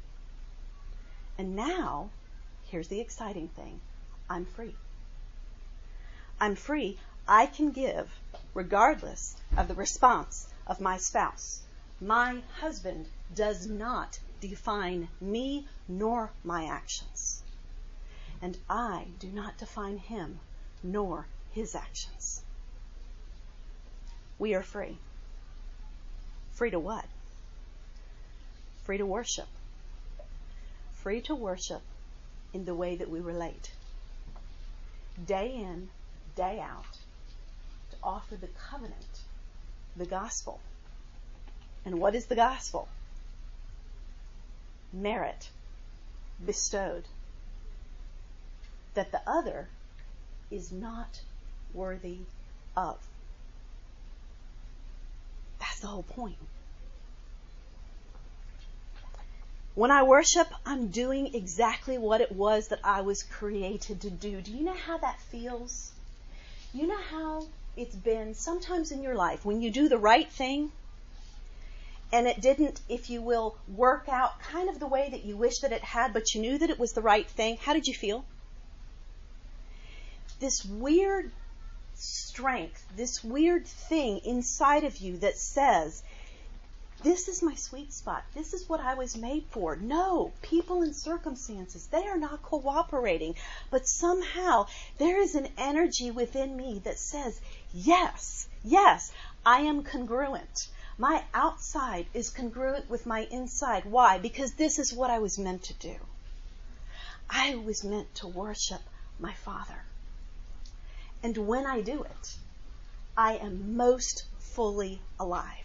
And 1.37 1.57
now, 1.57 2.11
here's 2.67 2.89
the 2.89 3.01
exciting 3.01 3.49
thing 3.49 3.81
I'm 4.31 4.45
free. 4.45 4.75
I'm 6.41 6.55
free 6.55 6.99
I 7.27 7.47
can 7.47 7.71
give 7.71 8.11
regardless 8.53 9.37
of 9.57 9.69
the 9.69 9.75
response 9.75 10.53
of 10.67 10.81
my 10.81 10.97
spouse. 10.97 11.63
My 12.01 12.43
husband 12.61 13.07
does 13.35 13.67
not 13.67 14.19
define 14.41 15.09
me 15.21 15.67
nor 15.89 16.31
my 16.45 16.67
actions. 16.67 17.43
And 18.43 18.59
I 18.69 19.07
do 19.19 19.29
not 19.29 19.57
define 19.57 19.99
him 19.99 20.41
nor 20.83 21.27
his 21.53 21.75
actions. 21.75 22.43
We 24.39 24.55
are 24.55 24.63
free. 24.63 24.99
Free 26.53 26.71
to 26.71 26.79
what? 26.79 27.07
Free 28.85 28.99
to 28.99 29.07
worship. 29.07 29.49
Free 31.05 31.21
to 31.21 31.35
worship 31.35 31.83
in 32.55 32.65
the 32.65 32.75
way 32.75 32.97
that 32.97 33.11
we 33.11 33.21
relate. 33.21 33.73
Day 35.27 35.55
in, 35.55 35.91
day 36.35 36.59
out 36.59 36.97
to 37.91 37.97
offer 38.03 38.37
the 38.37 38.49
covenant, 38.71 39.21
the 39.95 40.07
gospel. 40.07 40.61
And 41.85 42.01
what 42.01 42.15
is 42.15 42.25
the 42.25 42.35
gospel? 42.35 42.89
Merit 44.95 45.51
bestowed. 46.43 47.05
That 48.95 49.13
the 49.13 49.21
other 49.27 49.69
is 50.51 50.73
not 50.73 51.21
worthy 51.75 52.21
of. 52.75 52.97
That's 55.59 55.81
the 55.81 55.89
whole 55.89 56.03
point. 56.03 56.37
When 59.75 59.91
I 59.91 60.05
worship, 60.05 60.49
I'm 60.65 60.89
doing 60.89 61.35
exactly 61.35 61.99
what 61.99 62.21
it 62.21 62.31
was 62.31 62.69
that 62.69 62.79
I 62.85 63.01
was 63.01 63.25
created 63.25 64.01
to 64.03 64.11
do. 64.11 64.41
Do 64.41 64.53
you 64.53 64.65
know 64.65 64.75
how 64.75 64.99
that 64.99 65.21
feels? 65.21 65.91
You 66.73 66.87
know 66.87 67.01
how 67.11 67.47
it's 67.77 67.97
been 67.97 68.35
sometimes 68.35 68.93
in 68.93 69.03
your 69.03 69.17
life 69.17 69.45
when 69.45 69.61
you 69.61 69.71
do 69.71 69.89
the 69.89 69.99
right 69.99 70.31
thing 70.31 70.71
and 72.13 72.29
it 72.29 72.41
didn't, 72.41 72.81
if 72.89 73.11
you 73.11 73.21
will, 73.21 73.57
work 73.67 74.09
out 74.09 74.41
kind 74.41 74.69
of 74.69 74.79
the 74.79 74.87
way 74.87 75.09
that 75.11 75.25
you 75.25 75.37
wish 75.37 75.59
that 75.59 75.73
it 75.73 75.83
had, 75.83 76.13
but 76.13 76.33
you 76.33 76.41
knew 76.41 76.59
that 76.59 76.71
it 76.71 76.79
was 76.79 76.93
the 76.93 77.03
right 77.03 77.29
thing. 77.29 77.57
How 77.57 77.73
did 77.73 77.89
you 77.89 77.95
feel? 77.95 78.25
This 80.39 80.65
weird 80.65 81.33
strength, 81.97 82.85
this 82.97 83.25
weird 83.25 83.67
thing 83.67 84.21
inside 84.25 84.85
of 84.85 84.99
you 84.99 85.19
that 85.19 85.37
says, 85.37 86.05
this 87.05 87.29
is 87.29 87.43
my 87.43 87.55
sweet 87.55 87.93
spot. 87.93 88.25
This 88.33 88.55
is 88.55 88.67
what 88.67 88.81
I 88.81 88.95
was 88.95 89.15
made 89.15 89.45
for. 89.51 89.77
No, 89.77 90.33
people 90.41 90.81
and 90.81 90.97
circumstances, 90.97 91.87
they 91.87 92.07
are 92.07 92.17
not 92.17 92.43
cooperating. 92.43 93.35
But 93.71 93.87
somehow 93.87 94.69
there 94.97 95.21
is 95.21 95.35
an 95.35 95.49
energy 95.59 96.11
within 96.11 96.57
me 96.57 96.81
that 96.85 96.99
says, 96.99 97.39
yes, 97.75 98.49
yes, 98.65 99.13
I 99.45 99.61
am 99.61 99.83
congruent. 99.83 100.69
My 100.97 101.25
outside 101.35 102.07
is 102.15 102.31
congruent 102.31 102.89
with 102.89 103.05
my 103.05 103.29
inside. 103.31 103.85
Why? 103.85 104.17
Because 104.17 104.55
this 104.55 104.79
is 104.79 104.95
what 104.95 105.11
I 105.11 105.19
was 105.19 105.39
meant 105.39 105.65
to 105.65 105.75
do. 105.75 105.97
I 107.29 107.55
was 107.57 107.85
meant 107.85 108.15
to 108.17 108.29
worship 108.29 108.81
my 109.19 109.35
Father. 109.35 109.83
And 111.23 111.37
when 111.37 111.67
I 111.67 111.83
do 111.83 112.03
it, 112.03 112.37
I 113.15 113.37
am 113.37 113.77
most 113.77 114.25
fully 114.39 115.01
alive. 115.21 115.64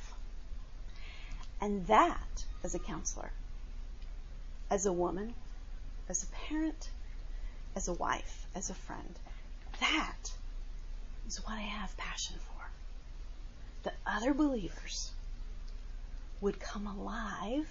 And 1.61 1.85
that, 1.87 2.45
as 2.63 2.75
a 2.75 2.79
counselor, 2.79 3.31
as 4.69 4.85
a 4.85 4.93
woman, 4.93 5.33
as 6.07 6.23
a 6.23 6.27
parent, 6.47 6.89
as 7.75 7.87
a 7.87 7.93
wife, 7.93 8.45
as 8.55 8.69
a 8.69 8.73
friend, 8.73 9.19
that 9.79 10.31
is 11.27 11.37
what 11.45 11.55
I 11.55 11.61
have 11.61 11.95
passion 11.97 12.35
for. 12.39 12.69
That 13.83 13.95
other 14.05 14.33
believers 14.33 15.11
would 16.41 16.59
come 16.59 16.87
alive 16.87 17.67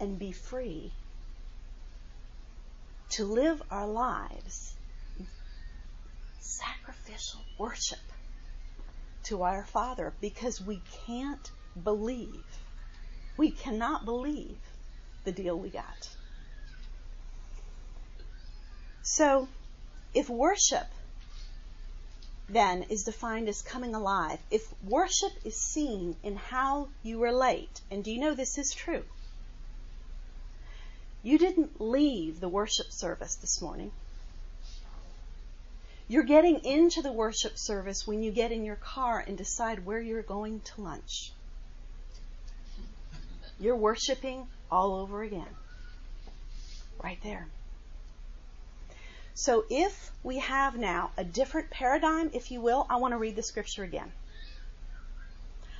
and 0.00 0.18
be 0.18 0.32
free 0.32 0.92
to 3.10 3.24
live 3.24 3.62
our 3.70 3.86
lives 3.86 4.74
sacrificial 6.40 7.40
worship 7.58 7.98
to 9.24 9.42
our 9.42 9.64
Father 9.64 10.12
because 10.20 10.60
we 10.60 10.80
can't 11.06 11.50
believe, 11.82 12.44
we 13.36 13.50
cannot 13.50 14.04
believe 14.04 14.58
the 15.24 15.32
deal 15.32 15.58
we 15.58 15.68
got. 15.68 16.08
So, 19.02 19.48
if 20.14 20.28
worship 20.28 20.86
then 22.48 22.84
is 22.84 23.02
defined 23.04 23.48
as 23.48 23.60
coming 23.62 23.94
alive, 23.94 24.38
if 24.50 24.72
worship 24.84 25.32
is 25.44 25.56
seen 25.56 26.16
in 26.22 26.36
how 26.36 26.88
you 27.02 27.20
relate, 27.20 27.80
and 27.90 28.04
do 28.04 28.12
you 28.12 28.20
know 28.20 28.34
this 28.34 28.56
is 28.56 28.72
true? 28.72 29.04
You 31.22 31.38
didn't 31.38 31.80
leave 31.80 32.38
the 32.38 32.48
worship 32.48 32.92
service 32.92 33.34
this 33.36 33.60
morning. 33.60 33.90
You're 36.08 36.22
getting 36.22 36.64
into 36.64 37.02
the 37.02 37.10
worship 37.10 37.58
service 37.58 38.06
when 38.06 38.22
you 38.22 38.30
get 38.30 38.52
in 38.52 38.64
your 38.64 38.76
car 38.76 39.24
and 39.26 39.36
decide 39.36 39.84
where 39.84 40.00
you're 40.00 40.22
going 40.22 40.60
to 40.60 40.80
lunch. 40.80 41.32
You're 43.58 43.76
worshiping 43.76 44.46
all 44.70 44.94
over 44.94 45.22
again. 45.22 45.48
Right 47.02 47.18
there. 47.22 47.46
So 49.34 49.64
if 49.68 50.10
we 50.22 50.38
have 50.38 50.76
now 50.76 51.10
a 51.16 51.24
different 51.24 51.70
paradigm, 51.70 52.30
if 52.32 52.50
you 52.50 52.60
will, 52.60 52.86
I 52.88 52.96
want 52.96 53.12
to 53.12 53.18
read 53.18 53.36
the 53.36 53.42
scripture 53.42 53.84
again. 53.84 54.12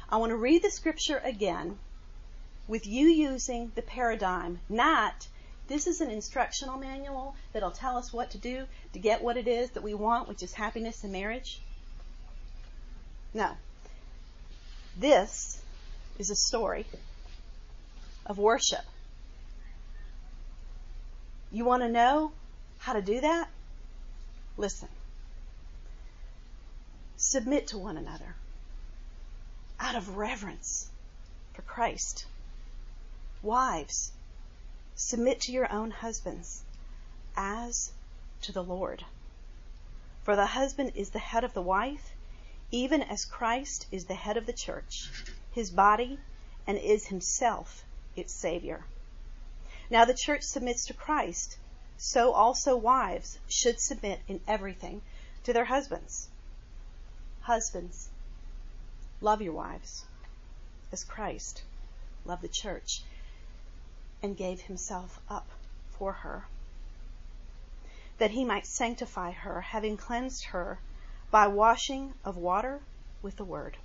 I 0.09 0.19
want 0.19 0.31
to 0.31 0.37
read 0.37 0.63
the 0.63 0.71
scripture 0.71 1.19
again 1.25 1.79
with 2.69 2.87
you 2.87 3.07
using 3.07 3.73
the 3.75 3.83
paradigm, 3.83 4.61
not 4.69 5.29
this 5.69 5.87
is 5.89 6.01
an 6.01 6.11
instructional 6.11 6.79
manual 6.79 7.35
that'll 7.53 7.73
tell 7.73 7.97
us 7.97 8.13
what 8.13 8.31
to 8.31 8.39
do 8.39 8.67
to 8.93 8.99
get 8.99 9.23
what 9.23 9.37
it 9.37 9.49
is 9.49 9.71
that 9.71 9.83
we 9.83 9.95
want, 9.95 10.29
which 10.29 10.43
is 10.43 10.53
happiness 10.53 11.03
in 11.03 11.11
marriage. 11.11 11.61
No. 13.35 13.57
This 14.97 15.61
is 16.19 16.31
a 16.31 16.37
story 16.37 16.87
of 18.27 18.39
worship. 18.39 18.85
You 21.51 21.65
want 21.65 21.83
to 21.83 21.89
know 21.89 22.33
how 22.79 22.93
to 22.93 23.03
do 23.03 23.21
that? 23.21 23.49
Listen. 24.57 24.89
Submit 27.17 27.69
to 27.69 27.79
one 27.79 27.97
another 27.97 28.35
out 29.81 29.95
of 29.95 30.17
reverence 30.17 30.91
for 31.55 31.63
Christ. 31.63 32.27
Wives, 33.43 34.13
Submit 34.99 35.41
to 35.43 35.53
your 35.53 35.71
own 35.71 35.91
husbands 35.91 36.63
as 37.37 37.93
to 38.41 38.51
the 38.51 38.65
Lord. 38.65 39.05
For 40.25 40.35
the 40.35 40.47
husband 40.47 40.93
is 40.95 41.11
the 41.11 41.19
head 41.19 41.45
of 41.45 41.53
the 41.53 41.61
wife, 41.61 42.13
even 42.71 43.03
as 43.03 43.27
Christ 43.27 43.87
is 43.93 44.07
the 44.07 44.15
head 44.15 44.39
of 44.39 44.47
the 44.47 44.55
church, 44.55 45.11
his 45.53 45.71
body, 45.71 46.19
and 46.67 46.79
is 46.79 47.09
himself 47.09 47.85
its 48.17 48.33
Savior. 48.33 48.85
Now 49.91 50.05
the 50.05 50.15
church 50.15 50.43
submits 50.43 50.87
to 50.87 50.95
Christ, 50.95 51.59
so 51.97 52.33
also 52.33 52.77
wives 52.77 53.39
should 53.49 53.81
submit 53.81 54.21
in 54.27 54.41
everything 54.49 55.03
to 55.45 55.53
their 55.53 55.67
husbands. 55.67 56.29
Husbands, 57.43 58.09
love 59.21 59.41
your 59.41 59.53
wives 59.53 60.05
as 60.93 61.05
Christ 61.05 61.63
loved 62.25 62.43
the 62.43 62.49
church 62.49 63.03
and 64.23 64.37
gave 64.37 64.63
himself 64.63 65.21
up 65.29 65.49
for 65.91 66.13
her, 66.13 66.45
that 68.19 68.33
he 68.33 68.45
might 68.45 68.67
sanctify 68.67 69.31
her, 69.31 69.61
having 69.61 69.97
cleansed 69.97 70.47
her 70.47 70.79
by 71.31 71.47
washing 71.47 72.15
of 72.25 72.37
water 72.37 72.81
with 73.23 73.37
the 73.37 73.45
word. 73.45 73.77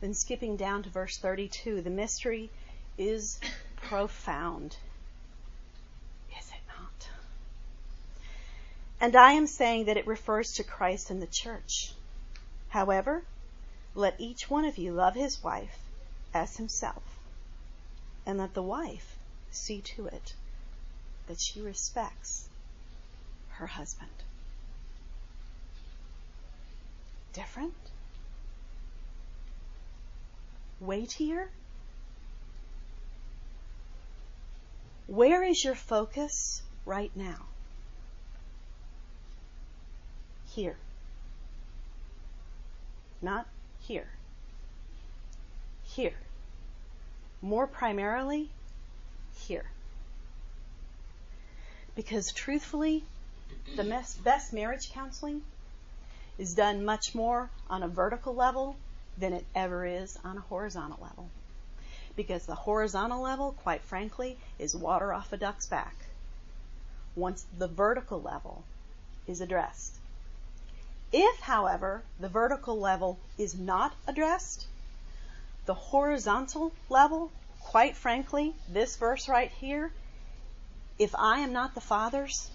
Then 0.00 0.14
skipping 0.14 0.56
down 0.56 0.82
to 0.82 0.88
verse 0.88 1.18
32, 1.18 1.82
the 1.82 1.90
mystery 1.90 2.50
is 3.00 3.40
profound. 3.76 4.76
Is 6.38 6.48
it 6.48 6.60
not? 6.68 7.08
And 9.00 9.16
I 9.16 9.32
am 9.32 9.46
saying 9.46 9.86
that 9.86 9.96
it 9.96 10.06
refers 10.06 10.52
to 10.52 10.64
Christ 10.64 11.08
and 11.08 11.22
the 11.22 11.26
church. 11.26 11.94
However, 12.68 13.22
let 13.94 14.20
each 14.20 14.50
one 14.50 14.66
of 14.66 14.76
you 14.76 14.92
love 14.92 15.14
his 15.14 15.42
wife 15.42 15.78
as 16.34 16.58
himself 16.58 17.02
and 18.26 18.38
let 18.38 18.52
the 18.52 18.62
wife 18.62 19.16
see 19.50 19.80
to 19.80 20.06
it 20.06 20.34
that 21.26 21.40
she 21.40 21.62
respects 21.62 22.48
her 23.52 23.66
husband. 23.66 24.10
Different? 27.32 27.74
Weightier? 30.80 31.48
Where 35.10 35.42
is 35.42 35.62
your 35.62 35.74
focus 35.74 36.62
right 36.86 37.10
now? 37.14 37.46
Here. 40.54 40.76
Not 43.20 43.46
here. 43.80 44.08
Here 45.82 46.14
more 47.42 47.66
primarily 47.66 48.50
here. 49.34 49.64
Because 51.94 52.32
truthfully, 52.32 53.04
the 53.76 53.84
best 54.24 54.52
marriage 54.52 54.92
counseling 54.92 55.42
is 56.38 56.54
done 56.54 56.84
much 56.84 57.14
more 57.14 57.50
on 57.68 57.82
a 57.82 57.88
vertical 57.88 58.34
level 58.34 58.76
than 59.18 59.32
it 59.32 59.44
ever 59.54 59.84
is 59.84 60.18
on 60.24 60.36
a 60.36 60.40
horizontal 60.40 60.98
level. 61.02 61.28
Because 62.20 62.44
the 62.44 62.54
horizontal 62.54 63.22
level, 63.22 63.52
quite 63.52 63.80
frankly, 63.80 64.36
is 64.58 64.76
water 64.76 65.10
off 65.10 65.32
a 65.32 65.38
duck's 65.38 65.66
back. 65.66 65.94
Once 67.16 67.46
the 67.56 67.66
vertical 67.66 68.20
level 68.20 68.62
is 69.26 69.40
addressed. 69.40 69.94
If, 71.14 71.40
however, 71.40 72.02
the 72.20 72.28
vertical 72.28 72.78
level 72.78 73.18
is 73.38 73.54
not 73.58 73.94
addressed, 74.06 74.66
the 75.64 75.72
horizontal 75.72 76.74
level, 76.90 77.32
quite 77.58 77.96
frankly, 77.96 78.54
this 78.68 78.96
verse 78.96 79.26
right 79.26 79.50
here, 79.52 79.90
if 80.98 81.14
I 81.14 81.38
am 81.38 81.54
not 81.54 81.74
the 81.74 81.80
Father's, 81.80 82.50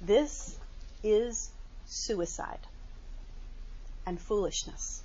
this 0.00 0.56
is 1.02 1.50
suicide 1.84 2.66
and 4.06 4.18
foolishness, 4.18 5.02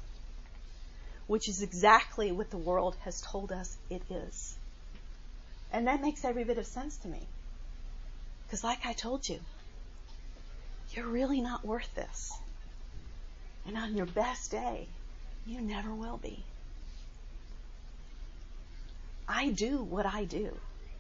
which 1.30 1.48
is 1.48 1.62
exactly 1.62 2.32
what 2.32 2.50
the 2.50 2.58
world 2.58 2.96
has 3.04 3.22
told 3.22 3.52
us 3.52 3.78
it 3.88 4.02
is. 4.10 4.58
And 5.72 5.86
that 5.86 6.02
makes 6.02 6.26
every 6.26 6.44
bit 6.44 6.58
of 6.58 6.66
sense 6.66 6.98
to 6.98 7.08
me. 7.08 7.22
Because, 8.48 8.64
like 8.64 8.84
I 8.84 8.94
told 8.94 9.30
you, 9.30 9.40
you're 10.90 11.06
really 11.06 11.40
not 11.40 11.64
worth 11.64 11.94
this. 11.94 12.34
And 13.68 13.78
on 13.78 13.96
your 13.96 14.08
best 14.08 14.50
day, 14.50 14.88
you 15.46 15.62
never 15.62 15.94
will 15.94 16.18
be. 16.18 16.44
I 19.28 19.52
do 19.52 19.84
what 19.84 20.08
I 20.08 20.24
do 20.24 20.58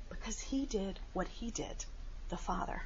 because 0.09 0.39
he 0.39 0.67
did 0.67 0.99
what 1.13 1.27
he 1.27 1.49
did, 1.49 1.85
the 2.29 2.37
Father. 2.37 2.83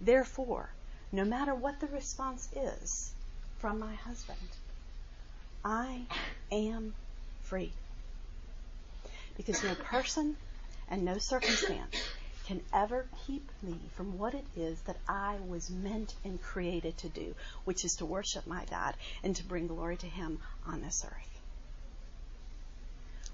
Therefore, 0.00 0.70
no 1.12 1.26
matter 1.26 1.54
what 1.54 1.78
the 1.78 1.88
response 1.88 2.48
is 2.56 3.12
from 3.58 3.78
my 3.78 3.96
husband, 3.96 4.38
I 5.68 6.02
am 6.52 6.94
free. 7.42 7.72
Because 9.36 9.64
no 9.64 9.74
person 9.74 10.36
and 10.88 11.04
no 11.04 11.18
circumstance 11.18 11.96
can 12.46 12.60
ever 12.72 13.06
keep 13.26 13.50
me 13.64 13.74
from 13.96 14.16
what 14.16 14.32
it 14.32 14.44
is 14.56 14.80
that 14.82 14.96
I 15.08 15.38
was 15.48 15.68
meant 15.68 16.14
and 16.24 16.40
created 16.40 16.96
to 16.98 17.08
do, 17.08 17.34
which 17.64 17.84
is 17.84 17.96
to 17.96 18.06
worship 18.06 18.46
my 18.46 18.64
God 18.70 18.94
and 19.24 19.34
to 19.34 19.42
bring 19.42 19.66
glory 19.66 19.96
to 19.96 20.06
Him 20.06 20.38
on 20.64 20.82
this 20.82 21.04
earth. 21.04 21.40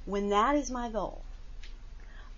When 0.07 0.31
that 0.31 0.55
is 0.55 0.71
my 0.71 0.89
goal, 0.89 1.23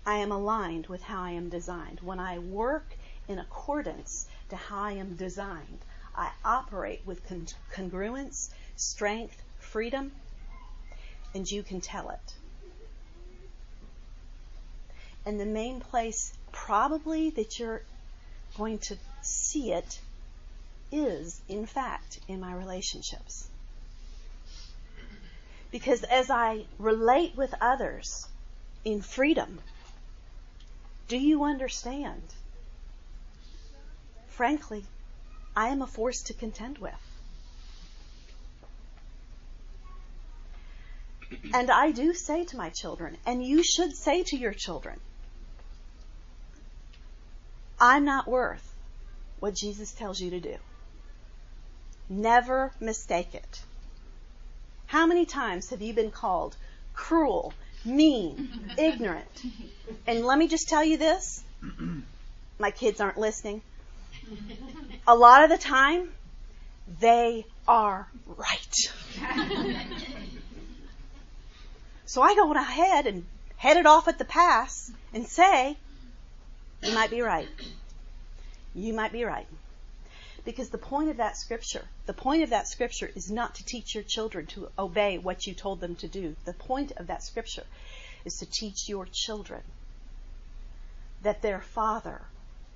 I 0.05 0.15
am 0.17 0.33
aligned 0.33 0.87
with 0.87 1.03
how 1.03 1.23
I 1.23 1.31
am 1.31 1.47
designed. 1.47 2.01
When 2.01 2.19
I 2.19 2.39
work 2.39 2.97
in 3.29 3.39
accordance 3.39 4.27
to 4.49 4.57
how 4.57 4.83
I 4.83 4.91
am 4.91 5.15
designed, 5.15 5.85
I 6.13 6.31
operate 6.43 7.01
with 7.05 7.25
con- 7.29 7.47
congruence, 7.73 8.49
strength, 8.75 9.41
freedom, 9.75 10.09
and 11.33 11.51
you 11.51 11.61
can 11.61 11.81
tell 11.81 12.09
it. 12.09 12.33
And 15.25 15.37
the 15.37 15.45
main 15.45 15.81
place, 15.81 16.31
probably, 16.53 17.31
that 17.31 17.59
you're 17.59 17.81
going 18.57 18.77
to 18.87 18.95
see 19.21 19.73
it 19.73 19.99
is, 20.93 21.41
in 21.49 21.65
fact, 21.65 22.21
in 22.29 22.39
my 22.39 22.53
relationships. 22.53 23.49
Because 25.71 26.03
as 26.03 26.29
I 26.29 26.63
relate 26.79 27.35
with 27.35 27.53
others 27.59 28.29
in 28.85 29.01
freedom, 29.01 29.59
do 31.09 31.17
you 31.17 31.43
understand? 31.43 32.23
Frankly, 34.29 34.85
I 35.53 35.67
am 35.67 35.81
a 35.81 35.87
force 35.87 36.21
to 36.21 36.33
contend 36.33 36.77
with. 36.77 37.04
And 41.53 41.71
I 41.71 41.91
do 41.91 42.13
say 42.13 42.45
to 42.45 42.57
my 42.57 42.69
children, 42.69 43.17
and 43.25 43.43
you 43.43 43.63
should 43.63 43.95
say 43.95 44.23
to 44.23 44.37
your 44.37 44.53
children, 44.53 44.99
I'm 47.79 48.05
not 48.05 48.27
worth 48.27 48.73
what 49.39 49.53
Jesus 49.53 49.91
tells 49.91 50.19
you 50.19 50.31
to 50.31 50.39
do. 50.39 50.55
Never 52.09 52.71
mistake 52.79 53.33
it. 53.33 53.63
How 54.87 55.05
many 55.05 55.25
times 55.25 55.69
have 55.71 55.81
you 55.81 55.93
been 55.93 56.11
called 56.11 56.55
cruel, 56.93 57.53
mean, 57.83 58.49
ignorant? 58.77 59.43
And 60.07 60.25
let 60.25 60.37
me 60.37 60.47
just 60.47 60.69
tell 60.69 60.83
you 60.83 60.97
this. 60.97 61.43
My 62.59 62.71
kids 62.71 63.01
aren't 63.01 63.17
listening. 63.17 63.61
A 65.07 65.15
lot 65.15 65.43
of 65.43 65.49
the 65.49 65.57
time, 65.57 66.09
they 66.99 67.45
are 67.67 68.07
right. 68.27 68.75
so 72.05 72.21
I 72.21 72.35
go 72.35 72.51
ahead 72.53 73.07
and 73.07 73.25
head 73.57 73.77
it 73.77 73.85
off 73.85 74.07
at 74.07 74.17
the 74.17 74.25
pass 74.25 74.91
and 75.13 75.25
say, 75.27 75.77
you 76.83 76.93
might 76.93 77.09
be 77.09 77.21
right. 77.21 77.47
You 78.73 78.93
might 78.93 79.11
be 79.11 79.23
right. 79.23 79.47
Because 80.43 80.69
the 80.69 80.77
point 80.77 81.09
of 81.09 81.17
that 81.17 81.37
scripture, 81.37 81.85
the 82.05 82.13
point 82.13 82.43
of 82.43 82.51
that 82.51 82.67
scripture 82.67 83.09
is 83.15 83.31
not 83.31 83.55
to 83.55 83.65
teach 83.65 83.95
your 83.95 84.03
children 84.03 84.45
to 84.47 84.69
obey 84.77 85.17
what 85.17 85.47
you 85.47 85.55
told 85.55 85.79
them 85.79 85.95
to 85.95 86.07
do. 86.07 86.35
The 86.45 86.53
point 86.53 86.91
of 86.97 87.07
that 87.07 87.23
scripture 87.23 87.65
is 88.23 88.37
to 88.37 88.45
teach 88.45 88.87
your 88.87 89.07
children 89.11 89.63
that 91.23 91.41
their 91.41 91.61
father 91.61 92.21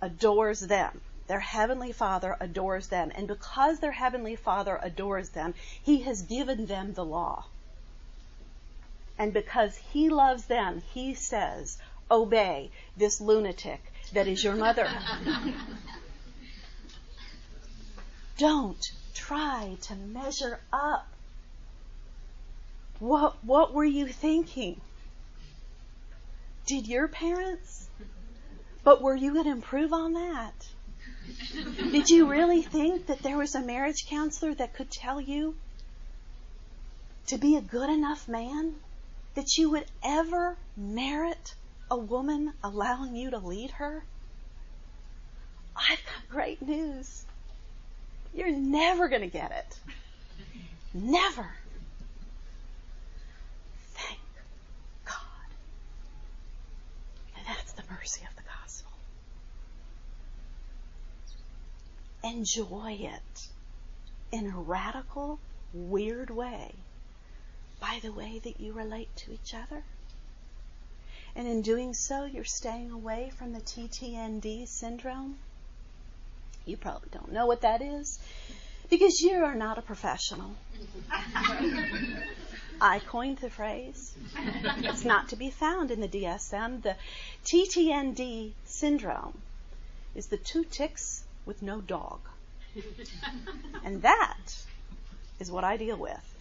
adores 0.02 0.62
them. 0.62 1.02
Their 1.28 1.40
heavenly 1.40 1.92
father 1.92 2.36
adores 2.40 2.88
them. 2.88 3.12
And 3.14 3.28
because 3.28 3.80
their 3.80 3.92
heavenly 3.92 4.36
father 4.36 4.80
adores 4.82 5.30
them, 5.30 5.54
he 5.84 6.02
has 6.02 6.24
given 6.24 6.66
them 6.66 6.94
the 6.94 7.06
law. 7.06 7.46
And 9.20 9.34
because 9.34 9.76
he 9.76 10.08
loves 10.08 10.46
them, 10.46 10.82
he 10.94 11.14
says, 11.14 11.78
obey 12.10 12.72
this 12.96 13.20
lunatic 13.20 13.82
that 14.14 14.28
is 14.28 14.42
your 14.42 14.56
mother. 14.56 14.88
Don't 18.38 18.92
try 19.14 19.76
to 19.82 19.96
measure 19.96 20.62
up. 20.72 21.06
What, 23.00 23.44
what 23.44 23.74
were 23.74 23.84
you 23.86 24.08
thinking? 24.08 24.80
Did 26.66 26.88
your 26.88 27.10
parents? 27.10 27.90
But 28.86 29.02
were 29.02 29.16
you 29.16 29.34
going 29.34 29.46
to 29.46 29.52
improve 29.52 29.92
on 29.92 30.14
that? 30.14 30.68
Did 31.92 32.10
you 32.10 32.30
really 32.30 32.62
think 32.62 33.08
that 33.08 33.22
there 33.22 33.38
was 33.38 33.54
a 33.54 33.62
marriage 33.62 34.08
counselor 34.08 34.54
that 34.56 34.74
could 34.74 34.90
tell 34.90 35.20
you 35.20 35.56
to 37.28 37.38
be 37.38 37.58
a 37.58 37.62
good 37.62 37.90
enough 37.90 38.28
man 38.28 38.76
that 39.36 39.58
you 39.58 39.72
would 39.72 39.86
ever 40.04 40.58
merit 40.76 41.56
a 41.90 41.98
woman 41.98 42.54
allowing 42.64 43.16
you 43.16 43.32
to 43.32 43.38
lead 43.38 43.72
her? 43.72 44.04
I've 45.76 46.04
got 46.06 46.30
great 46.30 46.62
news. 46.62 47.26
You're 48.34 48.52
never 48.52 49.08
going 49.08 49.22
to 49.22 49.28
get 49.28 49.52
it. 49.52 49.80
Never. 50.94 51.48
Thank 53.94 54.20
God. 55.06 55.16
And 57.38 57.46
that's 57.48 57.72
the 57.74 57.84
mercy 57.90 58.22
of 58.30 58.36
the 58.36 58.44
gospel. 58.44 58.92
Enjoy 62.24 62.98
it 63.00 63.48
in 64.32 64.48
a 64.48 64.60
radical, 64.60 65.40
weird 65.74 66.30
way 66.30 66.74
by 67.80 68.00
the 68.02 68.12
way 68.12 68.40
that 68.44 68.60
you 68.60 68.74
relate 68.74 69.16
to 69.16 69.34
each 69.34 69.54
other. 69.54 69.84
And 71.36 71.48
in 71.48 71.62
doing 71.62 71.94
so, 71.94 72.26
you're 72.26 72.44
staying 72.44 72.92
away 72.92 73.32
from 73.38 73.54
the 73.54 73.62
TTND 73.62 74.68
syndrome. 74.68 75.38
You 76.66 76.78
probably 76.78 77.10
don't 77.12 77.32
know 77.32 77.46
what 77.46 77.62
that 77.62 77.82
is 77.82 78.20
because 78.90 79.22
you 79.22 79.44
are 79.44 79.56
not 79.56 79.78
a 79.78 79.82
professional. 79.82 80.56
I 82.82 83.00
coined 83.00 83.40
the 83.40 83.50
phrase. 83.50 84.14
It's 84.78 85.06
not 85.06 85.30
to 85.30 85.36
be 85.36 85.50
found 85.50 85.92
in 85.92 86.00
the 86.00 86.08
DSM. 86.08 86.82
The 86.82 86.96
TTND 87.46 88.52
syndrome 88.66 89.38
is 90.16 90.28
the 90.28 90.38
two 90.38 90.64
ticks 90.64 91.24
with 91.46 91.62
no 91.62 91.82
dog. 91.82 92.20
And 93.84 94.02
that 94.02 94.56
is 95.40 95.52
what 95.52 95.64
I 95.64 95.78
deal 95.78 95.98
with 95.98 96.39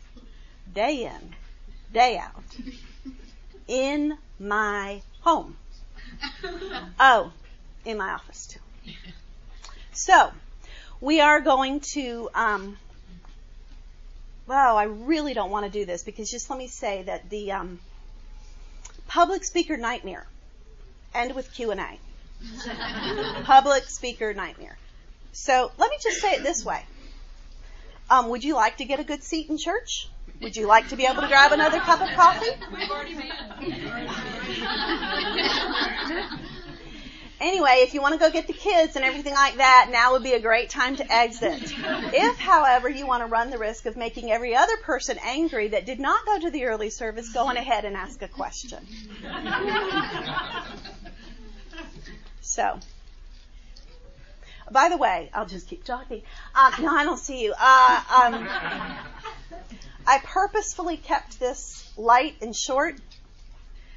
day 0.74 1.04
in, 1.04 1.34
day 1.92 2.18
out, 2.18 2.44
in 3.66 4.16
my 4.38 5.02
home. 5.20 5.56
Oh, 6.98 7.32
in 7.84 7.96
my 7.98 8.10
office 8.10 8.46
too. 8.46 8.60
So, 9.92 10.30
we 11.00 11.20
are 11.20 11.40
going 11.40 11.80
to, 11.92 12.30
um, 12.34 12.76
well, 14.46 14.76
I 14.76 14.84
really 14.84 15.34
don't 15.34 15.50
want 15.50 15.66
to 15.66 15.72
do 15.72 15.84
this 15.84 16.02
because 16.02 16.30
just 16.30 16.50
let 16.50 16.58
me 16.58 16.68
say 16.68 17.02
that 17.02 17.28
the 17.30 17.52
um, 17.52 17.80
public 19.08 19.44
speaker 19.44 19.76
nightmare, 19.76 20.26
end 21.14 21.34
with 21.34 21.52
Q&A. 21.52 21.98
public 23.44 23.84
speaker 23.84 24.32
nightmare. 24.34 24.76
So 25.32 25.72
let 25.78 25.90
me 25.90 25.96
just 26.02 26.20
say 26.20 26.32
it 26.32 26.42
this 26.42 26.64
way. 26.64 26.84
Um, 28.10 28.30
would 28.30 28.42
you 28.42 28.54
like 28.54 28.78
to 28.78 28.84
get 28.84 29.00
a 29.00 29.04
good 29.04 29.22
seat 29.22 29.50
in 29.50 29.58
church? 29.58 30.08
Would 30.40 30.56
you 30.56 30.66
like 30.66 30.88
to 30.88 30.96
be 30.96 31.04
able 31.04 31.22
to 31.22 31.28
grab 31.28 31.52
another 31.52 31.80
cup 31.80 32.00
of 32.00 32.08
coffee? 32.10 32.50
We've 32.72 32.90
already 32.90 33.14
made 33.14 33.32
Anyway, 37.40 37.82
if 37.82 37.94
you 37.94 38.02
want 38.02 38.14
to 38.14 38.18
go 38.18 38.32
get 38.32 38.48
the 38.48 38.52
kids 38.52 38.96
and 38.96 39.04
everything 39.04 39.34
like 39.34 39.58
that, 39.58 39.90
now 39.92 40.10
would 40.12 40.24
be 40.24 40.32
a 40.32 40.40
great 40.40 40.70
time 40.70 40.96
to 40.96 41.12
exit. 41.12 41.62
If, 41.62 42.38
however, 42.38 42.88
you 42.88 43.06
want 43.06 43.22
to 43.22 43.26
run 43.26 43.50
the 43.50 43.58
risk 43.58 43.86
of 43.86 43.96
making 43.96 44.32
every 44.32 44.56
other 44.56 44.76
person 44.78 45.18
angry 45.22 45.68
that 45.68 45.86
did 45.86 46.00
not 46.00 46.26
go 46.26 46.40
to 46.40 46.50
the 46.50 46.64
early 46.64 46.90
service, 46.90 47.28
go 47.28 47.46
on 47.46 47.56
ahead 47.56 47.84
and 47.84 47.96
ask 47.96 48.20
a 48.22 48.28
question. 48.28 48.84
so, 52.40 52.80
by 54.70 54.88
the 54.88 54.96
way, 54.96 55.30
I'll 55.34 55.46
just 55.46 55.68
keep 55.68 55.84
talking. 55.84 56.22
Um, 56.54 56.72
no, 56.80 56.94
I 56.94 57.04
don't 57.04 57.18
see 57.18 57.42
you. 57.42 57.54
Uh, 57.58 58.02
um, 58.22 58.48
I 60.06 60.18
purposefully 60.24 60.96
kept 60.96 61.38
this 61.38 61.92
light 61.96 62.36
and 62.40 62.54
short 62.54 62.96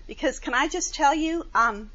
because 0.07 0.39
can 0.39 0.53
I 0.53 0.67
just 0.67 0.93
tell 0.93 1.15
you, 1.15 1.45
um, 1.55 1.89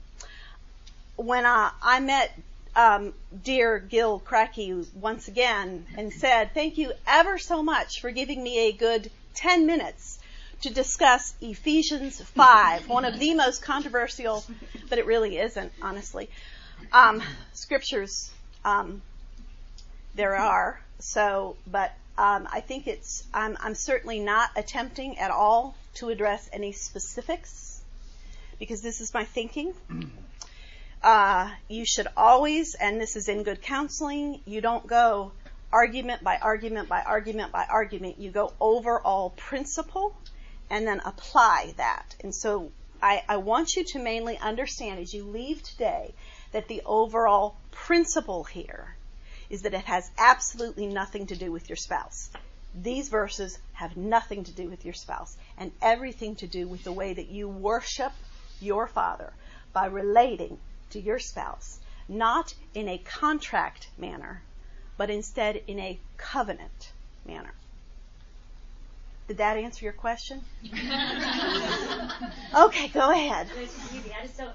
when 1.17 1.45
I, 1.45 1.71
I 1.83 2.01
met 2.01 2.39
um, 2.75 3.15
dear 3.43 3.79
Gil 3.79 4.19
Cracky 4.19 4.85
once 4.95 5.29
again 5.29 5.87
and 5.97 6.13
said, 6.13 6.53
Thank 6.55 6.79
you 6.79 6.93
ever 7.07 7.39
so 7.39 7.63
much 7.63 8.01
for 8.01 8.11
giving 8.11 8.43
me 8.43 8.69
a 8.69 8.73
good 8.73 9.11
10 9.35 9.67
minutes 9.67 10.19
to 10.63 10.73
discuss 10.73 11.35
Ephesians 11.41 12.21
5, 12.21 12.89
one 12.89 13.05
of 13.05 13.19
the 13.19 13.35
most 13.35 13.63
controversial, 13.63 14.45
but 14.89 14.99
it 14.99 15.07
really 15.07 15.39
isn't, 15.39 15.73
honestly, 15.83 16.31
um, 16.93 17.23
scriptures 17.53 18.31
there 20.15 20.37
are. 20.37 20.81
So, 20.99 21.57
but 21.67 21.93
um, 22.19 22.49
I 22.51 22.61
think 22.61 22.87
it's, 22.87 23.25
I'm, 23.33 23.57
I'm 23.61 23.75
certainly 23.75 24.21
not 24.21 24.51
attempting 24.57 25.19
at 25.19 25.31
all 25.31 25.77
to 25.95 26.09
address 26.09 26.49
any 26.53 26.73
specifics 26.73 27.81
because 28.59 28.81
this 28.81 29.01
is 29.01 29.13
my 29.13 29.25
thinking. 29.25 29.75
uh, 31.03 31.51
you 31.69 31.85
should 31.85 32.09
always, 32.17 32.75
and 32.75 33.01
this 33.01 33.17
is 33.17 33.29
in 33.29 33.43
good 33.43 33.61
counseling, 33.63 34.41
you 34.47 34.61
don't 34.61 34.87
go 34.87 35.33
argument 35.73 36.25
by 36.25 36.39
argument 36.39 36.89
by 36.89 37.03
argument 37.03 37.53
by 37.53 37.67
argument. 37.69 38.19
You 38.19 38.31
go 38.31 38.53
overall 38.61 39.31
principle 39.31 40.17
and 40.71 40.87
then 40.87 41.01
apply 41.05 41.75
that. 41.77 42.15
And 42.23 42.35
so 42.35 42.71
I, 43.03 43.23
I 43.29 43.37
want 43.37 43.77
you 43.77 43.85
to 43.85 43.99
mainly 43.99 44.39
understand 44.39 45.01
as 45.01 45.13
you 45.13 45.25
leave 45.25 45.63
today 45.63 46.15
that 46.53 46.69
the 46.69 46.83
overall 46.85 47.57
principle 47.71 48.45
here 48.45 48.97
is 49.51 49.63
that 49.63 49.75
it 49.75 49.85
has 49.85 50.11
absolutely 50.19 50.87
nothing 50.87 51.27
to 51.27 51.37
do 51.37 51.53
with 51.53 51.69
your 51.69 51.77
spouse. 51.77 52.31
These 52.75 53.09
verses 53.09 53.59
have 53.75 53.97
nothing 53.97 54.45
to 54.45 54.53
do 54.53 54.69
with 54.69 54.85
your 54.85 54.95
spouse 54.95 55.37
and 55.57 55.73
everything 55.81 56.37
to 56.37 56.47
do 56.47 56.69
with 56.69 56.85
the 56.85 56.93
way 56.93 57.15
that 57.15 57.29
you 57.29 57.49
worship 57.49 58.13
your 58.61 58.87
Father 58.87 59.33
by 59.73 59.87
relating 59.87 60.59
to 60.91 61.01
your 61.01 61.19
spouse, 61.19 61.79
not 62.09 62.55
in 62.75 62.89
a 62.89 62.99
contract 62.99 63.89
manner, 63.99 64.43
but 64.97 65.11
instead 65.11 65.63
in 65.67 65.79
a 65.79 65.99
covenant 66.17 66.93
manner. 67.27 67.53
Did 69.29 69.39
that 69.39 69.57
answer 69.57 69.85
your 69.85 69.93
question? 69.93 70.43
okay, 72.55 72.89
go 72.89 73.11
ahead. 73.11 73.49
I 73.57 74.23
just 74.23 74.39
don't. 74.39 74.53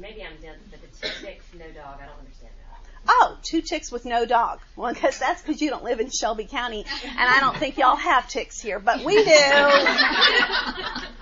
Maybe 0.00 0.22
I'm 0.22 0.40
dense, 0.40 0.58
but 0.70 0.80
the 0.80 0.86
two 0.88 1.12
ticks, 1.24 1.44
no 1.54 1.66
dog. 1.70 1.98
I 2.00 2.06
don't 2.06 2.18
understand 2.18 2.52
that. 2.56 2.62
Oh, 3.08 3.36
two 3.42 3.62
ticks 3.62 3.90
with 3.90 4.04
no 4.04 4.24
dog. 4.24 4.60
Well, 4.76 4.92
because 4.92 5.18
that's 5.18 5.42
because 5.42 5.60
you 5.60 5.70
don't 5.70 5.82
live 5.82 5.98
in 5.98 6.10
Shelby 6.10 6.44
County, 6.44 6.84
and 7.04 7.28
I 7.28 7.40
don't 7.40 7.56
think 7.56 7.76
y'all 7.76 7.96
have 7.96 8.28
ticks 8.28 8.60
here, 8.60 8.78
but 8.78 9.04
we 9.04 9.24
do. 9.24 9.30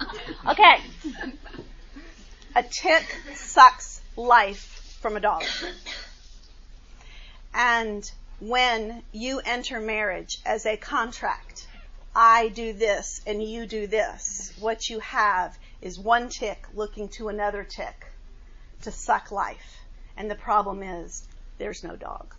Okay. 0.49 0.77
A 2.57 2.63
tick 2.63 3.05
sucks 3.35 4.01
life 4.17 4.97
from 5.01 5.17
a 5.17 5.21
dog. 5.21 5.45
And 7.55 8.11
when 8.41 9.03
you 9.13 9.41
enter 9.45 9.81
marriage 9.81 10.39
as 10.47 10.65
a 10.67 10.77
contract, 10.77 11.69
I 12.17 12.49
do 12.49 12.73
this 12.73 13.21
and 13.27 13.43
you 13.43 13.67
do 13.67 13.87
this, 13.87 14.53
what 14.59 14.89
you 14.89 14.99
have 15.01 15.57
is 15.81 15.99
one 15.99 16.29
tick 16.29 16.67
looking 16.75 17.09
to 17.11 17.29
another 17.29 17.63
tick 17.63 18.07
to 18.83 18.91
suck 18.93 19.31
life. 19.31 19.81
And 20.17 20.31
the 20.31 20.35
problem 20.35 20.83
is 20.83 21.23
there's 21.59 21.83
no 21.85 21.97
dog. 21.97 22.35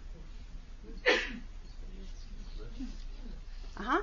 Uh 3.77 3.83
huh. 3.83 4.01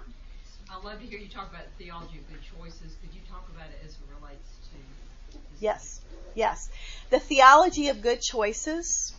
I'd 0.70 0.84
love 0.84 1.00
to 1.00 1.06
hear 1.06 1.18
you 1.18 1.28
talk 1.28 1.50
about 1.50 1.64
theology 1.78 2.18
of 2.18 2.28
good 2.28 2.40
choices. 2.42 2.94
Could 3.00 3.14
you 3.14 3.20
talk 3.30 3.48
about 3.54 3.68
it 3.70 3.80
as 3.84 3.92
it 3.92 3.98
relates 4.20 4.48
to? 4.72 5.38
Yes, 5.60 6.00
yes. 6.34 6.68
The 7.10 7.18
theology 7.18 7.88
of 7.88 8.02
good 8.02 8.20
choices. 8.20 9.12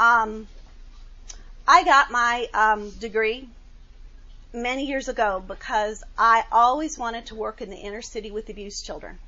Um, 0.00 0.48
I 1.68 1.84
got 1.84 2.10
my 2.10 2.48
um, 2.54 2.90
degree 2.90 3.48
many 4.52 4.84
years 4.86 5.08
ago 5.08 5.42
because 5.46 6.04
I 6.18 6.44
always 6.52 6.98
wanted 6.98 7.26
to 7.26 7.34
work 7.34 7.62
in 7.62 7.70
the 7.70 7.76
inner 7.76 8.02
city 8.02 8.30
with 8.30 8.48
abused 8.50 8.84
children. 8.84 9.18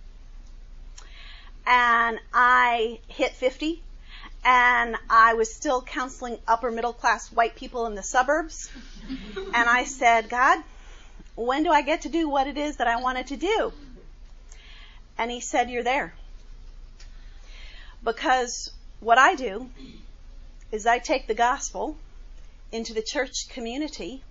And 1.66 2.18
I 2.32 3.00
hit 3.08 3.32
50 3.32 3.82
and 4.44 4.96
I 5.08 5.34
was 5.34 5.52
still 5.52 5.82
counseling 5.82 6.38
upper 6.48 6.70
middle 6.70 6.92
class 6.92 7.30
white 7.30 7.56
people 7.56 7.86
in 7.86 7.94
the 7.94 8.02
suburbs. 8.02 8.70
and 9.36 9.68
I 9.68 9.84
said, 9.84 10.28
God, 10.28 10.62
when 11.36 11.62
do 11.62 11.70
I 11.70 11.82
get 11.82 12.02
to 12.02 12.08
do 12.08 12.28
what 12.28 12.46
it 12.46 12.56
is 12.56 12.76
that 12.76 12.86
I 12.86 13.00
wanted 13.00 13.28
to 13.28 13.36
do? 13.36 13.72
And 15.18 15.30
he 15.30 15.40
said, 15.40 15.70
You're 15.70 15.82
there. 15.82 16.14
Because 18.02 18.72
what 19.00 19.18
I 19.18 19.34
do 19.34 19.68
is 20.72 20.86
I 20.86 20.98
take 20.98 21.26
the 21.26 21.34
gospel 21.34 21.96
into 22.72 22.94
the 22.94 23.02
church 23.02 23.48
community 23.50 24.22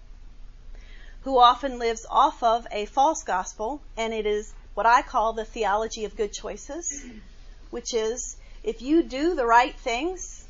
who 1.22 1.38
often 1.38 1.78
lives 1.78 2.06
off 2.10 2.42
of 2.42 2.66
a 2.72 2.86
false 2.86 3.24
gospel, 3.24 3.82
and 3.98 4.14
it 4.14 4.26
is 4.26 4.54
what 4.80 4.86
I 4.86 5.02
call 5.02 5.34
the 5.34 5.44
theology 5.44 6.06
of 6.06 6.16
good 6.16 6.32
choices, 6.32 7.04
which 7.70 7.94
is 7.94 8.38
if 8.64 8.82
you 8.82 9.04
do 9.04 9.36
the 9.36 9.46
right 9.46 9.76
things, 9.76 10.46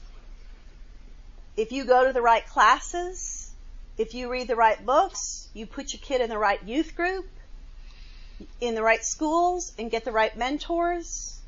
if 1.57 1.71
you 1.71 1.83
go 1.83 2.05
to 2.05 2.13
the 2.13 2.21
right 2.21 2.45
classes, 2.45 3.49
if 3.97 4.13
you 4.13 4.29
read 4.29 4.47
the 4.47 4.55
right 4.55 4.85
books, 4.85 5.49
you 5.55 5.65
put 5.65 5.93
your 5.93 5.99
kid 6.03 6.21
in 6.21 6.29
the 6.29 6.37
right 6.37 6.61
youth 6.63 6.95
group, 6.95 7.27
in 8.61 8.75
the 8.75 8.83
right 8.83 9.03
schools, 9.03 9.73
and 9.79 9.89
get 9.89 10.05
the 10.05 10.11
right 10.11 10.37
mentors, 10.37 11.39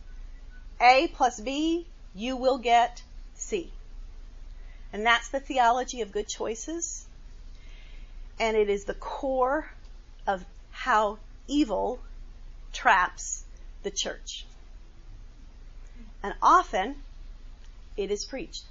A 0.82 1.08
plus 1.14 1.40
B, 1.40 1.86
you 2.16 2.36
will 2.36 2.58
get 2.58 3.04
C. 3.36 3.70
And 4.92 5.06
that's 5.06 5.30
the 5.30 5.40
theology 5.40 6.02
of 6.02 6.12
good 6.12 6.28
choices. 6.28 7.06
And 8.40 8.58
it 8.58 8.70
is 8.70 8.86
the 8.86 8.96
core 8.96 9.70
of 10.26 10.44
how 10.72 11.20
evil 11.48 12.00
traps 12.74 13.44
the 13.84 13.92
church. 13.92 14.46
And 16.24 16.34
often 16.42 16.96
it 17.98 18.12
is 18.12 18.26
preached. 18.26 18.64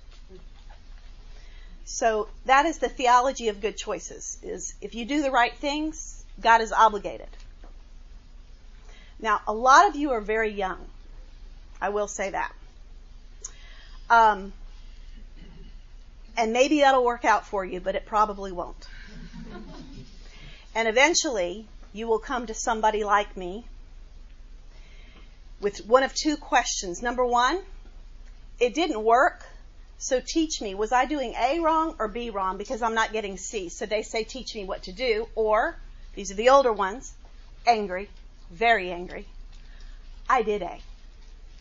So 1.84 2.28
that 2.44 2.66
is 2.66 2.78
the 2.78 2.88
theology 2.88 3.48
of 3.48 3.60
good 3.60 3.76
choices 3.76 4.38
is 4.42 4.74
if 4.80 4.94
you 4.94 5.04
do 5.04 5.22
the 5.22 5.30
right 5.30 5.54
things, 5.54 6.24
God 6.40 6.60
is 6.60 6.72
obligated. 6.72 7.28
Now, 9.18 9.40
a 9.46 9.52
lot 9.52 9.88
of 9.88 9.96
you 9.96 10.12
are 10.12 10.20
very 10.20 10.52
young. 10.52 10.78
I 11.80 11.88
will 11.88 12.08
say 12.08 12.30
that. 12.30 12.52
Um, 14.08 14.52
and 16.36 16.52
maybe 16.52 16.80
that'll 16.80 17.04
work 17.04 17.24
out 17.24 17.46
for 17.46 17.64
you, 17.64 17.80
but 17.80 17.96
it 17.96 18.06
probably 18.06 18.52
won't. 18.52 18.86
and 20.74 20.88
eventually, 20.88 21.66
you 21.92 22.06
will 22.06 22.18
come 22.18 22.46
to 22.46 22.54
somebody 22.54 23.04
like 23.04 23.36
me 23.36 23.64
with 25.60 25.86
one 25.86 26.02
of 26.02 26.14
two 26.14 26.36
questions. 26.36 27.02
Number 27.02 27.24
one, 27.24 27.60
it 28.58 28.74
didn't 28.74 29.02
work, 29.02 29.44
so 29.98 30.20
teach 30.24 30.60
me. 30.60 30.74
Was 30.74 30.92
I 30.92 31.04
doing 31.04 31.34
A 31.34 31.60
wrong 31.60 31.94
or 31.98 32.08
B 32.08 32.30
wrong 32.30 32.56
because 32.56 32.82
I'm 32.82 32.94
not 32.94 33.12
getting 33.12 33.36
C? 33.36 33.68
So 33.68 33.86
they 33.86 34.02
say, 34.02 34.24
teach 34.24 34.54
me 34.54 34.64
what 34.64 34.84
to 34.84 34.92
do. 34.92 35.28
Or, 35.34 35.76
these 36.14 36.30
are 36.30 36.34
the 36.34 36.48
older 36.48 36.72
ones, 36.72 37.12
angry, 37.66 38.08
very 38.50 38.90
angry. 38.90 39.26
I 40.28 40.42
did 40.42 40.62
A, 40.62 40.78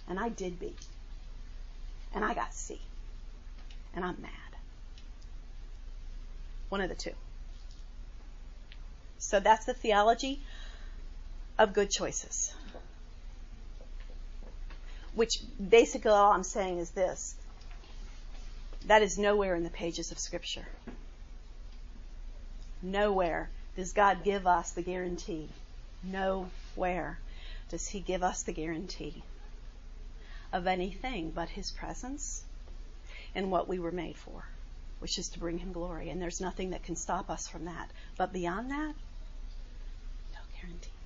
and 0.08 0.20
I 0.20 0.30
did 0.30 0.60
B, 0.60 0.74
and 2.14 2.24
I 2.24 2.34
got 2.34 2.54
C, 2.54 2.80
and 3.96 4.06
I'm 4.06 4.22
mad. 4.22 4.32
One 6.70 6.82
of 6.82 6.90
the 6.90 6.96
two. 6.96 7.14
So 9.18 9.40
that's 9.40 9.66
the 9.66 9.74
theology 9.74 10.40
of 11.58 11.74
good 11.74 11.90
choices. 11.90 12.54
Which 15.16 15.40
basically 15.70 16.12
all 16.12 16.32
I'm 16.32 16.44
saying 16.44 16.80
is 16.80 16.92
this 16.92 17.36
that 18.86 19.02
is 19.02 19.18
nowhere 19.18 19.56
in 19.56 19.64
the 19.64 19.70
pages 19.70 20.12
of 20.12 20.20
Scripture. 20.20 20.66
Nowhere 22.82 23.50
does 23.76 23.92
God 23.94 24.24
give 24.24 24.48
us 24.48 24.72
the 24.72 24.82
guarantee. 24.82 25.50
Nowhere 26.04 27.20
does 27.70 27.88
He 27.88 28.00
give 28.00 28.24
us 28.24 28.44
the 28.44 28.54
guarantee 28.54 29.22
of 30.54 30.66
anything 30.66 31.32
but 31.32 31.50
His 31.50 31.72
presence 31.72 32.44
and 33.36 33.52
what 33.52 33.68
we 33.68 33.80
were 33.80 33.92
made 33.92 34.16
for, 34.16 34.46
which 35.00 35.18
is 35.18 35.30
to 35.30 35.40
bring 35.40 35.58
Him 35.58 35.74
glory. 35.74 36.10
And 36.10 36.22
there's 36.22 36.42
nothing 36.42 36.70
that 36.70 36.84
can 36.84 36.96
stop 36.96 37.30
us 37.30 37.48
from 37.48 37.66
that. 37.66 37.92
But 38.18 38.32
beyond 38.32 38.72
that, 38.72 38.94
no 40.34 40.40
guarantee. 40.60 40.99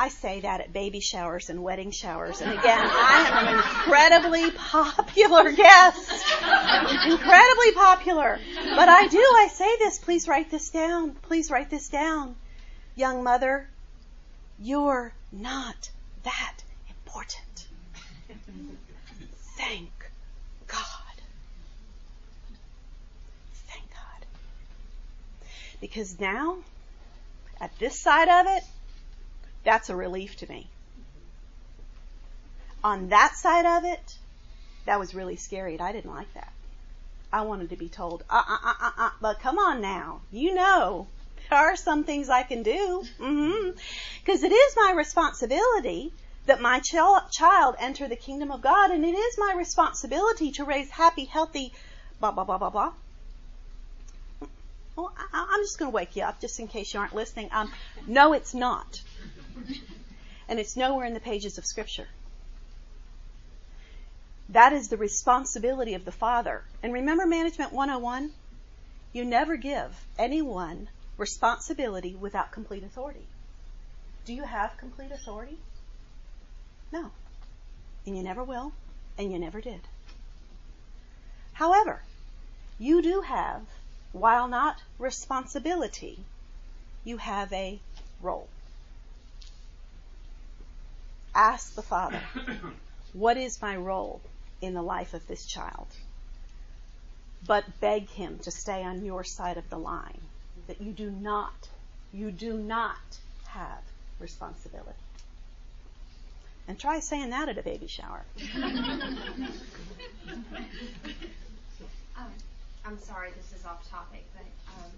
I 0.00 0.08
say 0.08 0.40
that 0.40 0.62
at 0.62 0.72
baby 0.72 1.00
showers 1.00 1.50
and 1.50 1.62
wedding 1.62 1.90
showers. 1.90 2.40
And 2.40 2.50
again, 2.50 2.80
I 2.80 3.28
am 3.28 3.48
an 3.48 3.54
incredibly 3.58 4.50
popular 4.52 5.52
guest. 5.52 6.24
Incredibly 7.04 7.72
popular. 7.72 8.40
But 8.76 8.88
I 8.88 9.08
do, 9.08 9.18
I 9.18 9.48
say 9.52 9.76
this. 9.76 9.98
Please 9.98 10.26
write 10.26 10.50
this 10.50 10.70
down. 10.70 11.10
Please 11.20 11.50
write 11.50 11.68
this 11.68 11.90
down. 11.90 12.34
Young 12.96 13.22
mother, 13.22 13.68
you're 14.58 15.12
not 15.32 15.90
that 16.22 16.56
important. 16.88 17.66
Thank 19.58 19.90
God. 20.66 21.16
Thank 23.68 23.84
God. 23.90 24.26
Because 25.78 26.18
now, 26.18 26.56
at 27.60 27.78
this 27.78 28.00
side 28.00 28.30
of 28.30 28.46
it, 28.56 28.64
that's 29.64 29.90
a 29.90 29.96
relief 29.96 30.36
to 30.38 30.48
me. 30.48 30.68
On 32.82 33.08
that 33.10 33.34
side 33.36 33.66
of 33.66 33.84
it, 33.84 34.16
that 34.86 34.98
was 34.98 35.14
really 35.14 35.36
scary. 35.36 35.78
I 35.78 35.92
didn't 35.92 36.10
like 36.10 36.32
that. 36.34 36.52
I 37.32 37.42
wanted 37.42 37.70
to 37.70 37.76
be 37.76 37.88
told, 37.88 38.24
uh, 38.28 38.42
uh, 38.48 38.58
uh, 38.64 38.74
uh, 38.80 38.90
uh 38.96 39.10
but 39.20 39.40
come 39.40 39.58
on 39.58 39.80
now. 39.80 40.22
You 40.32 40.54
know, 40.54 41.06
there 41.48 41.58
are 41.58 41.76
some 41.76 42.04
things 42.04 42.28
I 42.28 42.42
can 42.42 42.62
do. 42.62 43.04
Mm-hmm. 43.18 43.70
Cause 44.26 44.42
it 44.42 44.52
is 44.52 44.76
my 44.76 44.92
responsibility 44.96 46.12
that 46.46 46.60
my 46.60 46.80
ch- 46.80 46.94
child 47.30 47.76
enter 47.78 48.08
the 48.08 48.16
kingdom 48.16 48.50
of 48.50 48.62
God 48.62 48.90
and 48.90 49.04
it 49.04 49.14
is 49.14 49.38
my 49.38 49.54
responsibility 49.56 50.50
to 50.52 50.64
raise 50.64 50.90
happy, 50.90 51.24
healthy, 51.24 51.72
blah, 52.18 52.32
blah, 52.32 52.44
blah, 52.44 52.58
blah, 52.58 52.70
blah. 52.70 52.92
Well, 54.96 55.12
I, 55.32 55.54
am 55.54 55.62
just 55.62 55.78
going 55.78 55.90
to 55.90 55.94
wake 55.94 56.16
you 56.16 56.24
up 56.24 56.40
just 56.40 56.58
in 56.58 56.66
case 56.66 56.92
you 56.92 57.00
aren't 57.00 57.14
listening. 57.14 57.48
Um, 57.52 57.72
no, 58.06 58.32
it's 58.32 58.54
not. 58.54 59.00
And 60.48 60.58
it's 60.58 60.76
nowhere 60.76 61.06
in 61.06 61.14
the 61.14 61.20
pages 61.20 61.58
of 61.58 61.66
Scripture. 61.66 62.08
That 64.48 64.72
is 64.72 64.88
the 64.88 64.96
responsibility 64.96 65.94
of 65.94 66.04
the 66.04 66.12
Father. 66.12 66.64
And 66.82 66.92
remember 66.92 67.26
Management 67.26 67.72
101? 67.72 68.32
You 69.12 69.24
never 69.24 69.56
give 69.56 70.04
anyone 70.18 70.88
responsibility 71.16 72.14
without 72.14 72.50
complete 72.50 72.82
authority. 72.82 73.26
Do 74.24 74.34
you 74.34 74.42
have 74.42 74.76
complete 74.76 75.12
authority? 75.12 75.58
No. 76.92 77.10
And 78.06 78.16
you 78.16 78.22
never 78.22 78.42
will, 78.42 78.72
and 79.18 79.30
you 79.30 79.38
never 79.38 79.60
did. 79.60 79.80
However, 81.52 82.02
you 82.78 83.02
do 83.02 83.20
have 83.20 83.62
while 84.12 84.48
not 84.48 84.82
responsibility, 84.98 86.24
you 87.04 87.18
have 87.18 87.52
a 87.52 87.78
role. 88.20 88.48
Ask 91.34 91.74
the 91.74 91.82
Father, 91.82 92.20
what 93.12 93.36
is 93.36 93.62
my 93.62 93.76
role 93.76 94.20
in 94.60 94.74
the 94.74 94.82
life 94.82 95.14
of 95.14 95.26
this 95.26 95.46
child? 95.46 95.86
But 97.46 97.64
beg 97.80 98.08
Him 98.08 98.38
to 98.40 98.50
stay 98.50 98.82
on 98.82 99.04
your 99.04 99.24
side 99.24 99.56
of 99.56 99.68
the 99.70 99.78
line, 99.78 100.20
that 100.66 100.80
you 100.80 100.92
do 100.92 101.10
not, 101.10 101.68
you 102.12 102.30
do 102.30 102.54
not 102.54 102.98
have 103.46 103.82
responsibility. 104.18 104.98
And 106.68 106.78
try 106.78 107.00
saying 107.00 107.30
that 107.30 107.48
at 107.48 107.58
a 107.58 107.62
baby 107.62 107.86
shower. 107.86 108.22
um, 112.16 112.30
I'm 112.84 112.98
sorry, 112.98 113.30
this 113.36 113.58
is 113.58 113.66
off 113.66 113.88
topic, 113.90 114.24
but 114.34 114.44
um, 114.78 114.90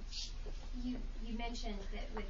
you 0.85 0.97
you 1.25 1.39
mentioned 1.39 1.79
that 1.93 2.05
with 2.15 2.27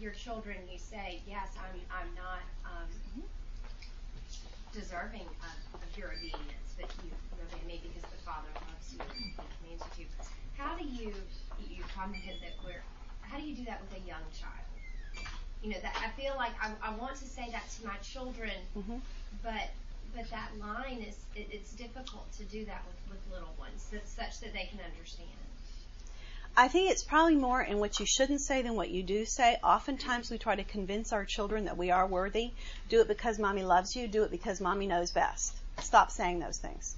your 0.00 0.12
children, 0.12 0.56
you 0.70 0.78
say, 0.78 1.20
"Yes, 1.26 1.48
I'm 1.60 1.78
I'm 1.92 2.10
not 2.16 2.44
um, 2.64 3.22
deserving 4.72 5.28
of, 5.44 5.82
of, 5.82 5.98
your 5.98 6.12
obedience, 6.12 6.74
but 6.78 6.88
you 7.04 7.10
obey 7.36 7.66
me 7.66 7.80
because 7.82 8.08
the 8.10 8.20
Father 8.24 8.48
loves 8.54 8.92
you 8.92 9.00
and 9.00 9.34
commands 9.36 9.84
you 9.98 10.06
to." 10.06 10.24
How 10.56 10.76
do 10.76 10.84
you 10.84 11.12
you 11.68 11.84
commented 11.94 12.40
that 12.40 12.56
we're 12.64 12.82
how 13.20 13.38
do 13.38 13.44
you 13.44 13.54
do 13.54 13.64
that 13.64 13.80
with 13.80 13.92
a 14.00 14.06
young 14.06 14.24
child? 14.32 14.70
you 15.62 15.70
know 15.70 15.80
that 15.82 15.94
I 16.00 16.08
feel 16.20 16.34
like 16.36 16.52
I, 16.60 16.72
I 16.82 16.96
want 16.96 17.16
to 17.16 17.26
say 17.26 17.48
that 17.52 17.68
to 17.76 17.86
my 17.86 17.96
children, 17.96 18.52
mm-hmm. 18.76 18.96
but 19.42 19.70
but 20.14 20.28
that 20.30 20.50
line 20.58 21.04
is 21.06 21.16
it, 21.36 21.48
it's 21.52 21.72
difficult 21.72 22.32
to 22.38 22.44
do 22.44 22.64
that 22.64 22.82
with, 22.86 22.96
with 23.12 23.32
little 23.32 23.54
ones 23.58 23.86
that, 23.92 24.08
such 24.08 24.40
that 24.40 24.52
they 24.52 24.68
can 24.70 24.80
understand. 24.80 25.28
I 26.56 26.68
think 26.68 26.90
it's 26.90 27.04
probably 27.04 27.36
more 27.36 27.62
in 27.62 27.78
what 27.78 28.00
you 28.00 28.06
shouldn't 28.06 28.40
say 28.40 28.62
than 28.62 28.74
what 28.74 28.90
you 28.90 29.02
do 29.02 29.24
say. 29.24 29.56
Oftentimes 29.62 30.30
we 30.30 30.38
try 30.38 30.56
to 30.56 30.64
convince 30.64 31.12
our 31.12 31.24
children 31.24 31.64
that 31.64 31.76
we 31.76 31.90
are 31.90 32.06
worthy. 32.06 32.50
Do 32.88 33.00
it 33.00 33.08
because 33.08 33.38
mommy 33.38 33.62
loves 33.62 33.94
you. 33.96 34.08
Do 34.08 34.24
it 34.24 34.30
because 34.30 34.60
mommy 34.60 34.86
knows 34.86 35.10
best. 35.10 35.54
Stop 35.80 36.10
saying 36.10 36.40
those 36.40 36.58
things. 36.58 36.96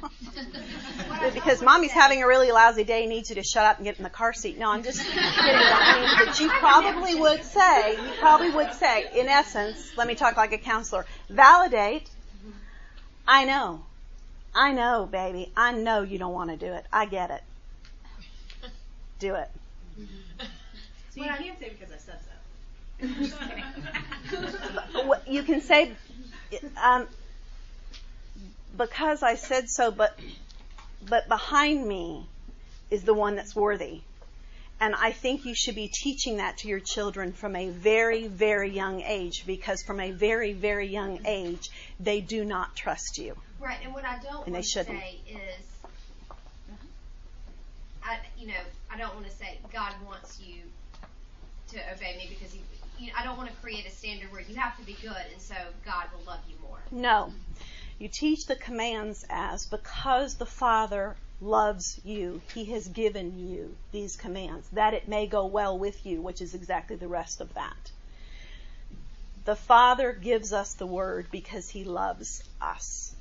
because 1.34 1.60
mommy's 1.60 1.90
having 1.90 2.22
a 2.22 2.26
really 2.26 2.52
lousy 2.52 2.84
day, 2.84 3.06
needs 3.06 3.28
you 3.28 3.36
to 3.36 3.42
shut 3.42 3.66
up 3.66 3.76
and 3.76 3.84
get 3.84 3.98
in 3.98 4.04
the 4.04 4.10
car 4.10 4.32
seat. 4.32 4.58
No, 4.58 4.70
I'm 4.70 4.82
just 4.82 5.00
kidding. 5.04 5.18
I 5.18 6.00
mean, 6.00 6.26
but 6.26 6.40
you 6.40 6.48
probably 6.58 7.14
would 7.16 7.42
say, 7.44 7.92
you 7.92 8.12
probably 8.20 8.50
would 8.50 8.72
say, 8.74 9.06
in 9.18 9.28
essence, 9.28 9.92
let 9.96 10.06
me 10.06 10.14
talk 10.14 10.36
like 10.36 10.52
a 10.52 10.58
counselor, 10.58 11.04
validate. 11.28 12.08
I 13.26 13.44
know. 13.44 13.82
I 14.54 14.72
know, 14.72 15.08
baby. 15.10 15.50
I 15.56 15.72
know 15.72 16.02
you 16.02 16.18
don't 16.18 16.32
want 16.32 16.50
to 16.50 16.56
do 16.56 16.72
it. 16.72 16.86
I 16.92 17.06
get 17.06 17.30
it. 17.30 17.42
Do 19.22 19.36
it. 19.36 19.48
So 21.14 21.20
you 21.22 21.28
can't 21.28 21.58
say 21.60 21.68
because 21.68 21.92
I 21.92 21.98
said 21.98 22.18
so. 24.88 25.14
you 25.30 25.42
can 25.42 25.60
say, 25.60 25.92
um, 26.82 27.06
because 28.78 29.22
I 29.22 29.34
said 29.34 29.68
so, 29.68 29.90
but 29.90 30.18
but 31.06 31.28
behind 31.28 31.86
me 31.86 32.26
is 32.90 33.02
the 33.02 33.12
one 33.12 33.36
that's 33.36 33.54
worthy. 33.54 34.00
And 34.80 34.94
I 34.94 35.12
think 35.12 35.44
you 35.44 35.54
should 35.54 35.74
be 35.76 35.86
teaching 35.86 36.38
that 36.38 36.56
to 36.58 36.68
your 36.68 36.80
children 36.80 37.32
from 37.32 37.54
a 37.54 37.68
very, 37.68 38.26
very 38.26 38.70
young 38.70 39.02
age 39.02 39.44
because 39.46 39.82
from 39.82 40.00
a 40.00 40.10
very, 40.10 40.54
very 40.54 40.88
young 40.88 41.20
age, 41.26 41.70
they 42.00 42.20
do 42.22 42.44
not 42.44 42.74
trust 42.74 43.18
you. 43.18 43.36
Right, 43.60 43.78
and 43.84 43.94
what 43.94 44.04
I 44.04 44.18
don't 44.18 44.46
and 44.46 44.54
want 44.54 44.64
to 44.64 44.84
say 44.84 45.20
is, 45.28 45.66
I, 48.04 48.18
you 48.36 48.48
know, 48.48 48.62
I 48.90 48.98
don't 48.98 49.14
want 49.14 49.26
to 49.26 49.32
say 49.32 49.58
God 49.72 49.92
wants 50.06 50.40
you 50.40 50.62
to 51.68 51.78
obey 51.92 52.16
me 52.16 52.26
because 52.28 52.52
he, 52.52 52.60
you 52.98 53.08
know, 53.08 53.14
I 53.18 53.24
don't 53.24 53.36
want 53.36 53.50
to 53.50 53.56
create 53.56 53.86
a 53.86 53.90
standard 53.90 54.30
where 54.32 54.42
you 54.42 54.56
have 54.56 54.76
to 54.78 54.84
be 54.84 54.96
good 55.00 55.24
and 55.32 55.40
so 55.40 55.54
God 55.84 56.06
will 56.16 56.24
love 56.26 56.40
you 56.48 56.56
more. 56.62 56.78
No, 56.90 57.32
you 57.98 58.08
teach 58.08 58.46
the 58.46 58.56
commands 58.56 59.24
as 59.30 59.66
because 59.66 60.34
the 60.34 60.46
Father 60.46 61.16
loves 61.40 62.00
you, 62.04 62.40
He 62.54 62.64
has 62.66 62.86
given 62.88 63.38
you 63.38 63.76
these 63.90 64.16
commands, 64.16 64.68
that 64.72 64.94
it 64.94 65.08
may 65.08 65.26
go 65.26 65.46
well 65.46 65.78
with 65.78 66.06
you, 66.06 66.20
which 66.22 66.40
is 66.40 66.54
exactly 66.54 66.96
the 66.96 67.08
rest 67.08 67.40
of 67.40 67.52
that. 67.54 67.90
The 69.44 69.56
Father 69.56 70.12
gives 70.12 70.52
us 70.52 70.74
the 70.74 70.86
word 70.86 71.26
because 71.32 71.68
He 71.68 71.84
loves 71.84 72.42
us. 72.60 73.14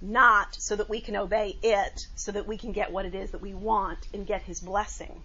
Not 0.00 0.54
so 0.58 0.76
that 0.76 0.90
we 0.90 1.00
can 1.00 1.16
obey 1.16 1.56
it, 1.62 2.06
so 2.14 2.32
that 2.32 2.46
we 2.46 2.58
can 2.58 2.72
get 2.72 2.92
what 2.92 3.06
it 3.06 3.14
is 3.14 3.30
that 3.30 3.40
we 3.40 3.54
want 3.54 3.98
and 4.12 4.26
get 4.26 4.42
His 4.42 4.60
blessing. 4.60 5.22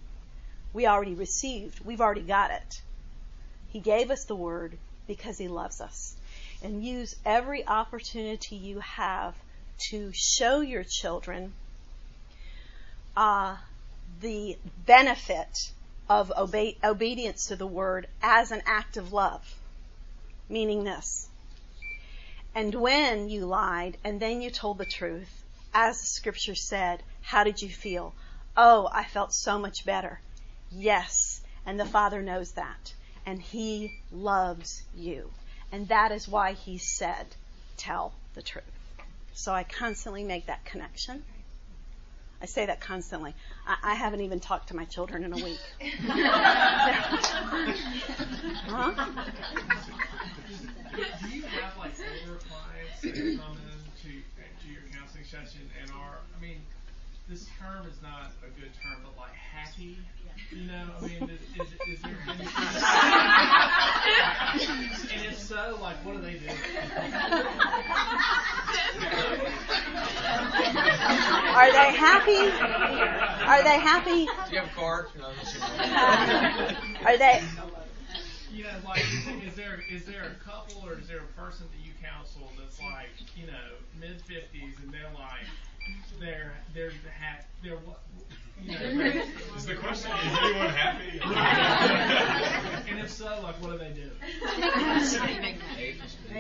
We 0.74 0.88
already 0.88 1.14
received, 1.14 1.84
we've 1.84 2.02
already 2.02 2.22
got 2.22 2.52
it. 2.52 2.82
He 3.70 3.80
gave 3.80 4.12
us 4.12 4.26
the 4.26 4.36
word 4.36 4.78
because 5.08 5.38
He 5.38 5.48
loves 5.48 5.82
us 5.82 6.16
and 6.64 6.86
use 6.86 7.16
every 7.26 7.68
opportunity 7.68 8.56
you 8.56 8.80
have 8.80 9.36
to 9.90 10.12
show 10.14 10.62
your 10.62 10.84
children 10.84 11.54
uh, 13.18 13.58
the 14.22 14.58
benefit 14.86 15.72
of 16.10 16.32
obe- 16.36 16.76
obedience 16.84 17.48
to 17.48 17.56
the 17.56 17.68
word 17.68 18.08
as 18.22 18.52
an 18.52 18.62
act 18.66 18.98
of 18.98 19.12
love. 19.12 19.56
Meaning 20.50 20.84
this. 20.84 21.28
And 22.54 22.76
when 22.76 23.30
you 23.30 23.46
lied 23.46 23.98
and 24.04 24.20
then 24.20 24.42
you 24.42 24.50
told 24.50 24.78
the 24.78 24.86
truth, 24.86 25.44
as 25.74 26.02
the 26.02 26.08
scripture 26.08 26.56
said, 26.56 27.02
how 27.22 27.44
did 27.44 27.62
you 27.62 27.70
feel? 27.70 28.14
Oh, 28.58 28.90
I 28.92 29.06
felt 29.06 29.34
so 29.34 29.58
much 29.58 29.86
better. 29.86 30.20
Yes. 30.70 31.42
And 31.66 31.80
the 31.80 31.86
Father 31.86 32.22
knows 32.22 32.52
that. 32.54 32.94
And 33.26 33.42
He 33.42 34.00
loves 34.12 34.84
you. 34.96 35.32
And 35.72 35.88
that 35.88 36.12
is 36.12 36.28
why 36.28 36.52
he 36.54 36.78
said, 36.78 37.26
tell 37.78 38.14
the 38.34 38.42
truth. 38.42 38.66
So 39.34 39.54
I 39.54 39.64
constantly 39.64 40.24
make 40.24 40.48
that 40.48 40.66
connection. 40.66 41.24
I 42.42 42.46
say 42.46 42.66
that 42.66 42.82
constantly. 42.82 43.34
I, 43.66 43.78
I 43.92 43.94
haven't 43.94 44.22
even 44.22 44.40
talked 44.42 44.70
to 44.70 44.76
my 44.76 44.86
children 44.86 45.24
in 45.24 45.32
a 45.32 45.38
week. 45.38 45.60
huh? 48.68 48.92
Do 50.52 51.30
you 51.30 51.44
have 51.44 51.78
like 51.78 51.94
older 52.00 52.40
clients 52.50 53.00
that 53.02 53.14
come 53.40 53.56
in 53.56 53.80
to, 54.04 54.10
to 54.10 54.68
your 54.68 54.82
counseling 54.92 55.24
session 55.24 55.70
and 55.82 55.90
are, 55.92 56.20
I 56.36 56.40
mean, 56.42 56.62
this 57.30 57.48
term 57.60 57.88
is 57.88 58.02
not 58.02 58.34
a 58.44 58.50
good 58.60 58.74
term, 58.82 59.00
but 59.04 59.16
like 59.18 59.34
happy 59.34 59.98
you 60.52 60.68
know, 60.68 60.84
I 60.98 61.02
mean, 61.08 61.30
is, 61.30 61.40
is, 61.62 61.68
is 61.88 62.02
there 62.02 62.18
any? 62.28 62.44
and 65.16 65.26
if 65.26 65.40
so, 65.40 65.78
like, 65.82 66.04
what 66.06 66.18
do 66.18 66.22
they 66.22 66.34
do? 66.34 66.50
Are 71.56 71.72
they 71.72 71.94
happy? 71.96 72.52
Are 73.48 73.64
they 73.64 73.80
happy? 73.80 74.26
Do 74.26 74.32
you 74.52 74.60
have 74.60 74.68
a 74.68 74.76
card? 74.76 75.08
are 77.06 77.18
they? 77.18 77.42
You 78.52 78.64
know, 78.64 78.70
like, 78.86 79.02
is, 79.02 79.50
is 79.50 79.56
there 79.56 79.82
is 79.90 80.06
there 80.06 80.24
a 80.24 80.44
couple 80.44 80.84
or 80.86 81.00
is 81.00 81.08
there 81.08 81.20
a 81.20 81.42
person 81.42 81.68
that 81.72 81.86
you 81.86 81.94
counsel 82.04 82.52
that's 82.60 82.82
like, 82.82 83.10
you 83.36 83.48
know, 83.48 83.54
mid 84.00 84.22
fifties 84.22 84.76
and 84.84 84.94
they're 84.94 85.10
like, 85.14 85.48
they're 86.20 86.54
they're 86.74 86.92
ha- 87.20 87.44
they're 87.64 87.78
is 88.64 89.66
the 89.66 89.76
question, 89.76 90.12
is 90.12 90.38
anyone 90.42 90.70
happy? 90.70 91.20
and 92.92 93.00
if 93.00 93.10
so, 93.10 93.26
like, 93.42 93.56
what 93.62 93.72
do 93.72 93.78
they 93.80 93.92
do? 93.92 94.10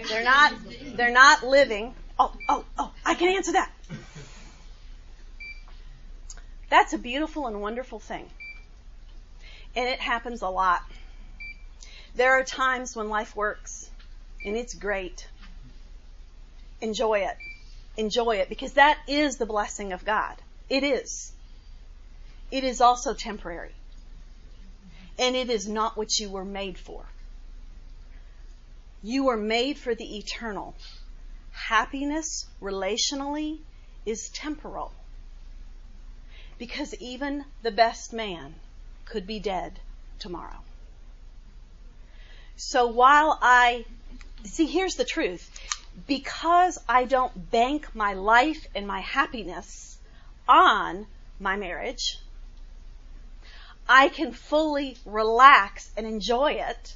They're 0.08 0.24
not, 0.24 0.54
they're 0.96 1.12
not 1.12 1.44
living. 1.44 1.94
Oh, 2.20 2.32
oh, 2.48 2.64
oh, 2.78 2.92
I 3.06 3.16
can 3.16 3.36
answer 3.36 3.54
that. 3.54 3.72
That's 6.70 6.94
a 6.94 6.98
beautiful 6.98 7.48
and 7.48 7.62
wonderful 7.62 8.00
thing. 8.00 8.30
And 9.76 9.90
it 9.90 10.00
happens 10.00 10.42
a 10.42 10.50
lot. 10.50 10.82
There 12.16 12.40
are 12.40 12.44
times 12.44 12.96
when 12.96 13.10
life 13.10 13.36
works 13.36 13.90
and 14.46 14.56
it's 14.56 14.74
great. 14.74 15.28
Enjoy 16.82 17.20
it. 17.20 17.38
Enjoy 17.98 18.38
it 18.38 18.50
because 18.50 18.74
that 18.74 18.98
is 19.08 19.38
the 19.38 19.46
blessing 19.46 19.94
of 19.94 20.04
God. 20.04 20.36
It 20.70 20.84
is 20.84 21.32
it 22.52 22.66
is 22.66 22.82
also 22.82 23.14
temporary. 23.14 23.74
And 25.18 25.36
it 25.36 25.50
is 25.50 25.68
not 25.68 25.98
what 25.98 26.20
you 26.20 26.30
were 26.30 26.46
made 26.46 26.78
for. 26.78 27.06
You 29.02 29.26
were 29.26 29.38
made 29.38 29.78
for 29.78 29.96
the 29.96 30.18
eternal. 30.18 30.76
Happiness, 31.52 32.46
relationally, 32.62 33.60
is 34.06 34.30
temporal. 34.30 34.92
Because 36.58 36.94
even 36.96 37.46
the 37.64 37.72
best 37.72 38.14
man 38.14 38.56
could 39.06 39.26
be 39.26 39.40
dead 39.40 39.80
tomorrow. 40.20 40.60
So 42.64 42.86
while 42.86 43.40
I, 43.42 43.86
see, 44.44 44.68
here's 44.68 44.94
the 44.94 45.04
truth. 45.04 45.50
Because 46.06 46.78
I 46.88 47.06
don't 47.06 47.50
bank 47.50 47.96
my 47.96 48.14
life 48.14 48.68
and 48.76 48.86
my 48.86 49.00
happiness 49.00 49.98
on 50.48 51.08
my 51.40 51.56
marriage, 51.56 52.20
I 53.90 54.10
can 54.10 54.32
fully 54.32 54.96
relax 55.06 55.90
and 55.98 56.06
enjoy 56.06 56.52
it 56.52 56.96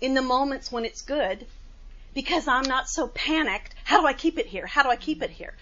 in 0.00 0.14
the 0.14 0.20
moments 0.20 0.72
when 0.72 0.84
it's 0.84 1.02
good 1.02 1.46
because 2.12 2.48
I'm 2.48 2.66
not 2.66 2.88
so 2.88 3.06
panicked. 3.06 3.76
How 3.84 4.00
do 4.00 4.06
I 4.06 4.12
keep 4.12 4.36
it 4.36 4.46
here? 4.46 4.66
How 4.66 4.82
do 4.82 4.90
I 4.90 4.96
keep 4.96 5.22
it 5.22 5.30
here? 5.30 5.54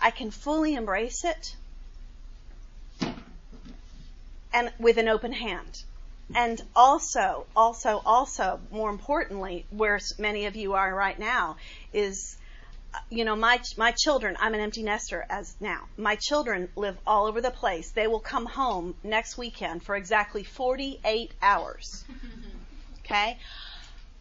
I 0.00 0.10
can 0.10 0.30
fully 0.30 0.74
embrace 0.74 1.24
it 1.24 1.56
and 4.52 4.70
with 4.78 4.98
an 4.98 5.08
open 5.08 5.32
hand. 5.32 5.82
And 6.34 6.62
also, 6.74 7.46
also, 7.54 8.00
also, 8.06 8.60
more 8.70 8.90
importantly, 8.90 9.66
where 9.70 10.00
many 10.18 10.46
of 10.46 10.56
you 10.56 10.72
are 10.74 10.94
right 10.94 11.18
now 11.18 11.56
is, 11.92 12.36
uh, 12.94 12.98
you 13.10 13.24
know, 13.24 13.36
my 13.36 13.60
my 13.76 13.92
children. 13.92 14.36
I'm 14.40 14.54
an 14.54 14.60
empty 14.60 14.82
nester 14.82 15.26
as 15.28 15.54
now. 15.60 15.88
My 15.96 16.16
children 16.16 16.68
live 16.74 16.96
all 17.06 17.26
over 17.26 17.40
the 17.40 17.50
place. 17.50 17.90
They 17.90 18.06
will 18.06 18.20
come 18.20 18.46
home 18.46 18.94
next 19.02 19.36
weekend 19.36 19.82
for 19.82 19.94
exactly 19.94 20.44
48 20.44 21.32
hours. 21.42 22.04
Okay, 23.04 23.36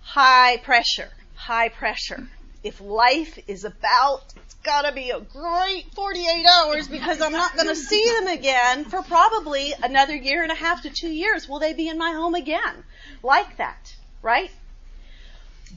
high 0.02 0.58
pressure, 0.58 1.10
high 1.36 1.70
pressure. 1.70 2.28
If 2.64 2.80
life 2.80 3.40
is 3.48 3.66
about 3.66 4.24
it's 4.36 4.54
gotta 4.64 4.94
be 4.94 5.10
a 5.10 5.20
great 5.20 5.86
48 5.96 6.46
hours 6.46 6.88
because 6.88 7.22
I'm 7.22 7.32
not 7.32 7.56
gonna 7.56 7.76
see 7.76 8.06
them 8.20 8.28
again 8.28 8.86
for 8.86 9.02
probably 9.02 9.74
another 9.82 10.16
year 10.16 10.44
and 10.44 10.52
a 10.52 10.56
half 10.56 10.84
to 10.84 10.90
two 10.90 11.10
years. 11.10 11.50
Will 11.50 11.60
they 11.60 11.74
be 11.74 11.88
in 11.88 11.98
my 11.98 12.12
home 12.12 12.36
again? 12.36 12.84
Like 13.24 13.58
that, 13.58 13.96
right? 14.22 14.52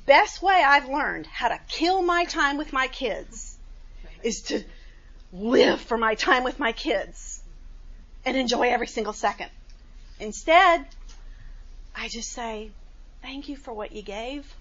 Best 0.06 0.42
way 0.42 0.62
I've 0.66 0.88
learned 0.88 1.26
how 1.26 1.48
to 1.48 1.58
kill 1.68 2.02
my 2.02 2.24
time 2.24 2.58
with 2.58 2.72
my 2.72 2.88
kids 2.88 3.56
is 4.22 4.42
to 4.42 4.62
live 5.32 5.80
for 5.80 5.96
my 5.96 6.14
time 6.14 6.44
with 6.44 6.58
my 6.58 6.72
kids 6.72 7.40
and 8.24 8.36
enjoy 8.36 8.68
every 8.68 8.86
single 8.86 9.12
second. 9.12 9.50
Instead, 10.20 10.86
I 11.94 12.08
just 12.08 12.30
say, 12.30 12.70
thank 13.22 13.48
you 13.48 13.56
for 13.56 13.72
what 13.72 13.92
you 13.92 14.02
gave. 14.02 14.52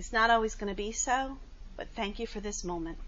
It's 0.00 0.14
not 0.14 0.30
always 0.30 0.54
going 0.54 0.72
to 0.72 0.74
be 0.74 0.92
so 0.92 1.36
but 1.80 1.88
thank 1.96 2.18
you 2.18 2.26
for 2.26 2.40
this 2.40 2.62
moment. 2.62 2.98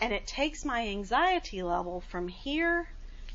And 0.00 0.12
it 0.12 0.28
takes 0.28 0.64
my 0.64 0.86
anxiety 0.86 1.60
level 1.60 2.02
from 2.08 2.28
here 2.28 2.88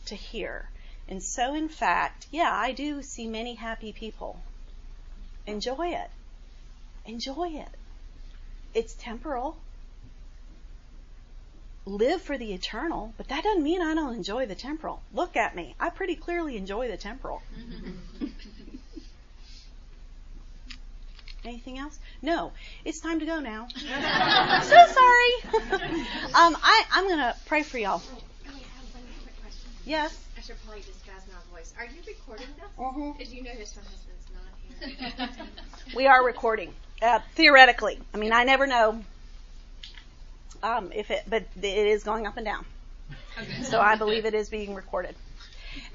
to 0.06 0.16
here. 0.16 0.70
And 1.10 1.22
so, 1.22 1.54
in 1.54 1.68
fact, 1.68 2.28
yeah, 2.32 2.50
I 2.50 2.72
do 2.72 3.02
see 3.02 3.28
many 3.28 3.56
happy 3.56 3.92
people. 3.92 4.42
Enjoy 5.46 5.90
it. 5.90 6.10
Enjoy 7.06 7.50
it. 7.50 7.68
It's 8.74 8.94
temporal. 8.94 9.58
Live 11.86 12.22
for 12.22 12.38
the 12.38 12.54
eternal, 12.54 13.14
but 13.18 13.28
that 13.28 13.44
doesn't 13.44 13.62
mean 13.64 13.82
I 13.82 13.94
don't 13.94 14.16
enjoy 14.16 14.46
the 14.46 14.56
temporal. 14.56 15.02
Look 15.14 15.36
at 15.36 15.54
me. 15.54 15.76
I 15.82 15.90
pretty 15.90 16.16
clearly 16.16 16.56
enjoy 16.56 16.88
the 16.88 16.96
temporal. 16.96 17.42
Anything 21.46 21.78
else? 21.78 21.98
No. 22.22 22.52
It's 22.84 23.00
time 23.00 23.20
to 23.20 23.26
go 23.26 23.40
now. 23.40 23.68
so 23.76 24.76
sorry. 24.88 25.34
um, 26.36 26.58
I, 26.62 26.84
I'm 26.92 27.08
going 27.08 27.20
to 27.20 27.36
pray 27.46 27.64
for 27.64 27.78
y'all. 27.78 28.02
Yes? 29.86 30.18
I 30.38 30.42
should 30.42 30.56
probably 30.66 30.82
disguise 30.84 31.22
my 31.28 31.58
voice. 31.58 31.74
Are 31.78 31.86
you 31.86 32.02
recording 32.06 32.48
this? 32.58 32.66
Mm-hmm. 32.78 33.18
Did 33.18 33.28
you 33.30 33.44
notice 33.44 33.76
my 33.76 33.84
husband's 33.84 35.10
not 35.10 35.30
here? 35.38 35.46
we 35.96 36.08
are 36.08 36.24
recording. 36.24 36.74
Uh, 37.02 37.20
theoretically. 37.36 37.98
I 38.14 38.18
mean, 38.18 38.34
I 38.34 38.44
never 38.44 38.68
know 38.68 39.04
um, 40.62 40.92
if 40.94 41.10
it, 41.12 41.24
but 41.28 41.44
it 41.56 41.64
is 41.64 42.04
going 42.04 42.28
up 42.28 42.38
and 42.38 42.46
down. 42.46 42.66
Okay. 43.42 43.64
So 43.64 43.80
I 43.80 43.96
believe 43.96 44.26
it 44.26 44.34
is 44.34 44.50
being 44.50 44.76
recorded. 44.76 45.16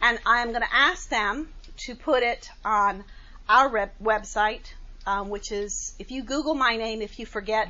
And 0.03 0.19
I'm 0.25 0.49
going 0.49 0.63
to 0.63 0.75
ask 0.75 1.09
them 1.09 1.49
to 1.87 1.95
put 1.95 2.23
it 2.23 2.49
on 2.65 3.05
our 3.49 3.69
rep- 3.69 3.99
website, 4.03 4.73
um, 5.07 5.29
which 5.29 5.53
is 5.53 5.95
if 5.99 6.11
you 6.11 6.23
Google 6.23 6.55
my 6.55 6.77
name, 6.77 7.03
if 7.03 7.19
you 7.19 7.27
forget, 7.27 7.69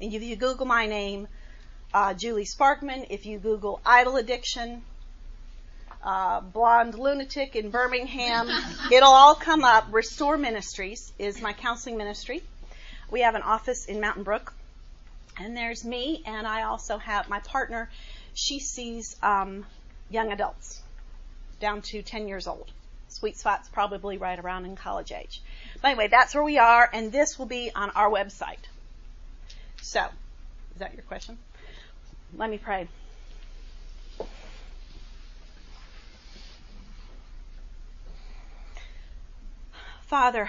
and 0.00 0.12
if 0.12 0.22
you 0.22 0.36
Google 0.36 0.66
my 0.66 0.86
name, 0.86 1.28
uh, 1.92 2.14
Julie 2.14 2.44
Sparkman, 2.44 3.06
if 3.10 3.26
you 3.26 3.38
Google 3.38 3.80
idol 3.84 4.16
addiction, 4.16 4.82
uh, 6.02 6.40
blonde 6.40 6.98
lunatic 6.98 7.56
in 7.56 7.70
Birmingham, 7.70 8.48
it'll 8.92 9.10
all 9.10 9.34
come 9.34 9.64
up. 9.64 9.86
Restore 9.90 10.38
Ministries 10.38 11.12
is 11.18 11.42
my 11.42 11.52
counseling 11.52 11.96
ministry. 11.96 12.42
We 13.10 13.22
have 13.22 13.34
an 13.34 13.42
office 13.42 13.86
in 13.86 14.00
Mountain 14.00 14.22
Brook, 14.22 14.54
and 15.38 15.56
there's 15.56 15.84
me, 15.84 16.22
and 16.24 16.46
I 16.46 16.62
also 16.62 16.98
have 16.98 17.28
my 17.28 17.40
partner. 17.40 17.90
She 18.34 18.60
sees 18.60 19.16
um, 19.22 19.66
young 20.08 20.32
adults 20.32 20.82
down 21.58 21.82
to 21.82 22.02
10 22.02 22.28
years 22.28 22.46
old. 22.46 22.70
Sweet 23.10 23.36
spot's 23.36 23.68
probably 23.68 24.18
right 24.18 24.38
around 24.38 24.64
in 24.64 24.76
college 24.76 25.12
age. 25.12 25.42
But 25.82 25.88
anyway, 25.88 26.08
that's 26.08 26.34
where 26.34 26.44
we 26.44 26.58
are, 26.58 26.88
and 26.92 27.12
this 27.12 27.38
will 27.38 27.46
be 27.46 27.70
on 27.74 27.90
our 27.90 28.08
website. 28.08 28.64
So, 29.82 30.04
is 30.74 30.78
that 30.78 30.94
your 30.94 31.02
question? 31.02 31.36
Let 32.36 32.48
me 32.48 32.58
pray. 32.58 32.88
Father, 40.06 40.48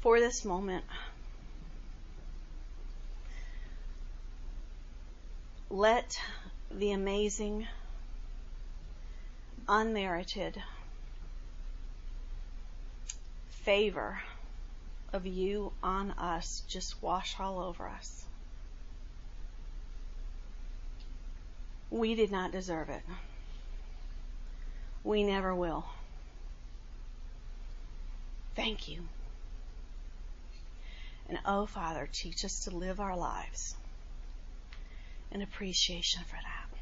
for 0.00 0.20
this 0.20 0.44
moment, 0.44 0.84
let 5.68 6.16
the 6.70 6.92
amazing, 6.92 7.66
unmerited, 9.68 10.62
favor 13.48 14.20
of 15.12 15.26
you 15.26 15.72
on 15.82 16.10
us 16.12 16.62
just 16.68 17.02
wash 17.02 17.36
all 17.38 17.60
over 17.60 17.88
us. 17.88 18.24
We 21.90 22.14
did 22.14 22.32
not 22.32 22.52
deserve 22.52 22.88
it. 22.88 23.02
We 25.04 25.24
never 25.24 25.54
will. 25.54 25.84
Thank 28.54 28.88
you. 28.88 29.02
And 31.28 31.38
oh, 31.46 31.66
Father, 31.66 32.08
teach 32.12 32.44
us 32.44 32.64
to 32.64 32.76
live 32.76 33.00
our 33.00 33.16
lives 33.16 33.76
in 35.30 35.42
appreciation 35.42 36.22
for 36.24 36.36
that. 36.36 36.81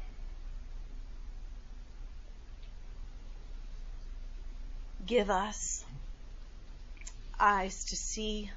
Give 5.05 5.29
us 5.29 5.83
eyes 7.39 7.85
to 7.85 7.95
see 7.95 8.51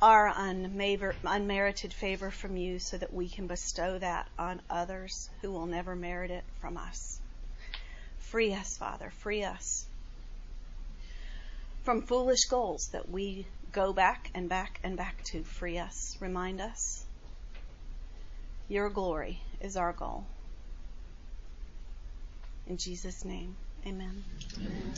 our 0.00 0.32
unmerited 0.36 1.92
favor 1.92 2.30
from 2.30 2.56
you 2.56 2.78
so 2.78 2.96
that 2.96 3.12
we 3.12 3.28
can 3.28 3.46
bestow 3.46 3.98
that 3.98 4.28
on 4.38 4.60
others 4.68 5.30
who 5.40 5.52
will 5.52 5.66
never 5.66 5.94
merit 5.94 6.30
it 6.30 6.44
from 6.60 6.76
us. 6.76 7.20
Free 8.18 8.52
us, 8.52 8.76
Father, 8.76 9.10
free 9.10 9.44
us 9.44 9.86
from 11.82 12.02
foolish 12.02 12.46
goals 12.46 12.88
that 12.92 13.08
we 13.08 13.46
go 13.70 13.92
back 13.92 14.30
and 14.34 14.48
back 14.48 14.80
and 14.82 14.96
back 14.96 15.22
to. 15.24 15.42
Free 15.42 15.78
us, 15.78 16.16
remind 16.20 16.60
us. 16.60 17.04
Your 18.68 18.88
glory 18.88 19.40
is 19.60 19.76
our 19.76 19.92
goal. 19.92 20.24
In 22.66 22.76
Jesus' 22.76 23.24
name, 23.24 23.56
amen. 23.86 24.24
amen. 24.58 24.92